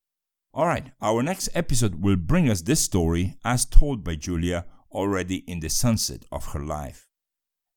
Alright, 0.54 0.92
our 1.00 1.22
next 1.22 1.48
episode 1.54 2.02
will 2.02 2.16
bring 2.16 2.50
us 2.50 2.62
this 2.62 2.84
story 2.84 3.36
as 3.44 3.64
told 3.64 4.02
by 4.02 4.16
Julia 4.16 4.66
already 4.90 5.36
in 5.46 5.60
the 5.60 5.68
sunset 5.68 6.24
of 6.32 6.46
her 6.46 6.60
life. 6.60 7.06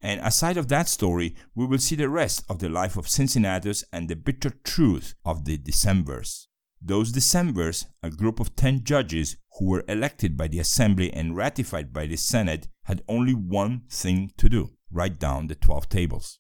And 0.02 0.20
aside 0.22 0.58
of 0.58 0.68
that 0.70 0.90
story, 0.90 1.36
we 1.54 1.66
will 1.66 1.78
see 1.78 1.96
the 1.96 2.10
rest 2.10 2.44
of 2.50 2.60
the 2.60 2.70
life 2.70 2.98
of 2.98 3.08
Cincinnatus 3.08 3.84
and 3.94 4.10
the 4.10 4.16
bitter 4.16 4.50
truth 4.50 5.14
of 5.24 5.46
the 5.46 5.58
Decemvirs. 5.58 6.48
Those 6.82 7.12
Decemvirs, 7.12 7.86
a 8.02 8.10
group 8.10 8.40
of 8.40 8.56
10 8.56 8.84
judges 8.84 9.38
who 9.60 9.68
were 9.70 9.86
elected 9.88 10.36
by 10.36 10.48
the 10.48 10.58
assembly 10.58 11.14
and 11.14 11.36
ratified 11.36 11.94
by 11.94 12.08
the 12.08 12.16
Senate, 12.16 12.68
had 12.86 13.04
only 13.08 13.34
one 13.34 13.84
thing 13.90 14.32
to 14.38 14.50
do 14.50 14.72
write 14.94 15.20
down 15.20 15.48
the 15.48 15.56
12 15.56 15.88
tables. 15.88 16.40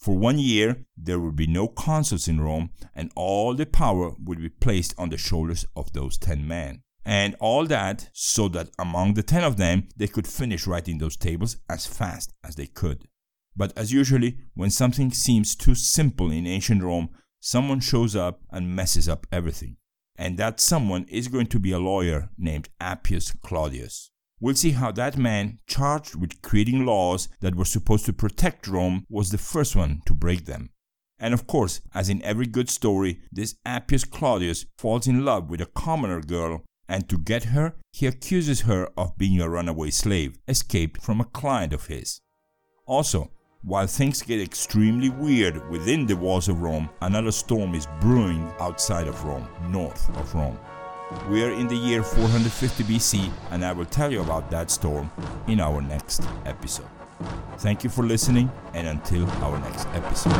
For 0.00 0.16
one 0.16 0.38
year, 0.38 0.86
there 0.96 1.20
would 1.20 1.36
be 1.36 1.46
no 1.46 1.68
consuls 1.68 2.26
in 2.26 2.40
Rome, 2.40 2.70
and 2.94 3.12
all 3.14 3.54
the 3.54 3.66
power 3.66 4.12
would 4.18 4.40
be 4.40 4.48
placed 4.48 4.94
on 4.96 5.10
the 5.10 5.18
shoulders 5.18 5.66
of 5.76 5.92
those 5.92 6.16
10 6.16 6.48
men. 6.48 6.82
And 7.04 7.36
all 7.38 7.66
that 7.66 8.08
so 8.14 8.48
that 8.48 8.70
among 8.78 9.14
the 9.14 9.22
10 9.22 9.44
of 9.44 9.58
them, 9.58 9.88
they 9.96 10.06
could 10.06 10.26
finish 10.26 10.66
writing 10.66 10.98
those 10.98 11.16
tables 11.16 11.56
as 11.68 11.86
fast 11.86 12.32
as 12.42 12.56
they 12.56 12.66
could. 12.66 13.08
But 13.54 13.76
as 13.76 13.92
usually, 13.92 14.38
when 14.54 14.70
something 14.70 15.10
seems 15.10 15.54
too 15.54 15.74
simple 15.74 16.30
in 16.30 16.46
ancient 16.46 16.82
Rome, 16.82 17.10
someone 17.38 17.80
shows 17.80 18.16
up 18.16 18.40
and 18.50 18.74
messes 18.74 19.08
up 19.08 19.26
everything. 19.30 19.76
And 20.16 20.38
that 20.38 20.60
someone 20.60 21.04
is 21.10 21.28
going 21.28 21.46
to 21.48 21.58
be 21.58 21.72
a 21.72 21.78
lawyer 21.78 22.30
named 22.38 22.70
Appius 22.80 23.32
Claudius. 23.42 24.10
We'll 24.40 24.54
see 24.54 24.70
how 24.70 24.90
that 24.92 25.18
man, 25.18 25.58
charged 25.66 26.14
with 26.14 26.40
creating 26.40 26.86
laws 26.86 27.28
that 27.40 27.54
were 27.54 27.66
supposed 27.66 28.06
to 28.06 28.12
protect 28.14 28.66
Rome, 28.66 29.04
was 29.10 29.30
the 29.30 29.38
first 29.38 29.76
one 29.76 30.00
to 30.06 30.14
break 30.14 30.46
them. 30.46 30.70
And 31.18 31.34
of 31.34 31.46
course, 31.46 31.82
as 31.94 32.08
in 32.08 32.22
every 32.22 32.46
good 32.46 32.70
story, 32.70 33.20
this 33.30 33.56
Appius 33.66 34.04
Claudius 34.04 34.64
falls 34.78 35.06
in 35.06 35.26
love 35.26 35.50
with 35.50 35.60
a 35.60 35.66
commoner 35.66 36.22
girl, 36.22 36.64
and 36.88 37.06
to 37.10 37.18
get 37.18 37.44
her, 37.44 37.74
he 37.92 38.06
accuses 38.06 38.62
her 38.62 38.88
of 38.96 39.18
being 39.18 39.42
a 39.42 39.48
runaway 39.48 39.90
slave, 39.90 40.38
escaped 40.48 41.02
from 41.02 41.20
a 41.20 41.26
client 41.26 41.74
of 41.74 41.86
his. 41.88 42.22
Also, 42.86 43.30
while 43.62 43.86
things 43.86 44.22
get 44.22 44.40
extremely 44.40 45.10
weird 45.10 45.68
within 45.68 46.06
the 46.06 46.16
walls 46.16 46.48
of 46.48 46.62
Rome, 46.62 46.88
another 47.02 47.30
storm 47.30 47.74
is 47.74 47.86
brewing 48.00 48.50
outside 48.58 49.06
of 49.06 49.22
Rome, 49.22 49.46
north 49.68 50.08
of 50.16 50.34
Rome. 50.34 50.58
We're 51.28 51.50
in 51.50 51.68
the 51.68 51.76
year 51.76 52.02
450 52.02 52.84
BC, 52.84 53.30
and 53.50 53.64
I 53.64 53.72
will 53.72 53.84
tell 53.84 54.12
you 54.12 54.20
about 54.20 54.50
that 54.50 54.70
storm 54.70 55.10
in 55.46 55.60
our 55.60 55.80
next 55.80 56.22
episode. 56.44 56.86
Thank 57.58 57.84
you 57.84 57.90
for 57.90 58.02
listening, 58.02 58.50
and 58.74 58.86
until 58.86 59.28
our 59.42 59.58
next 59.60 59.86
episode. 59.88 60.32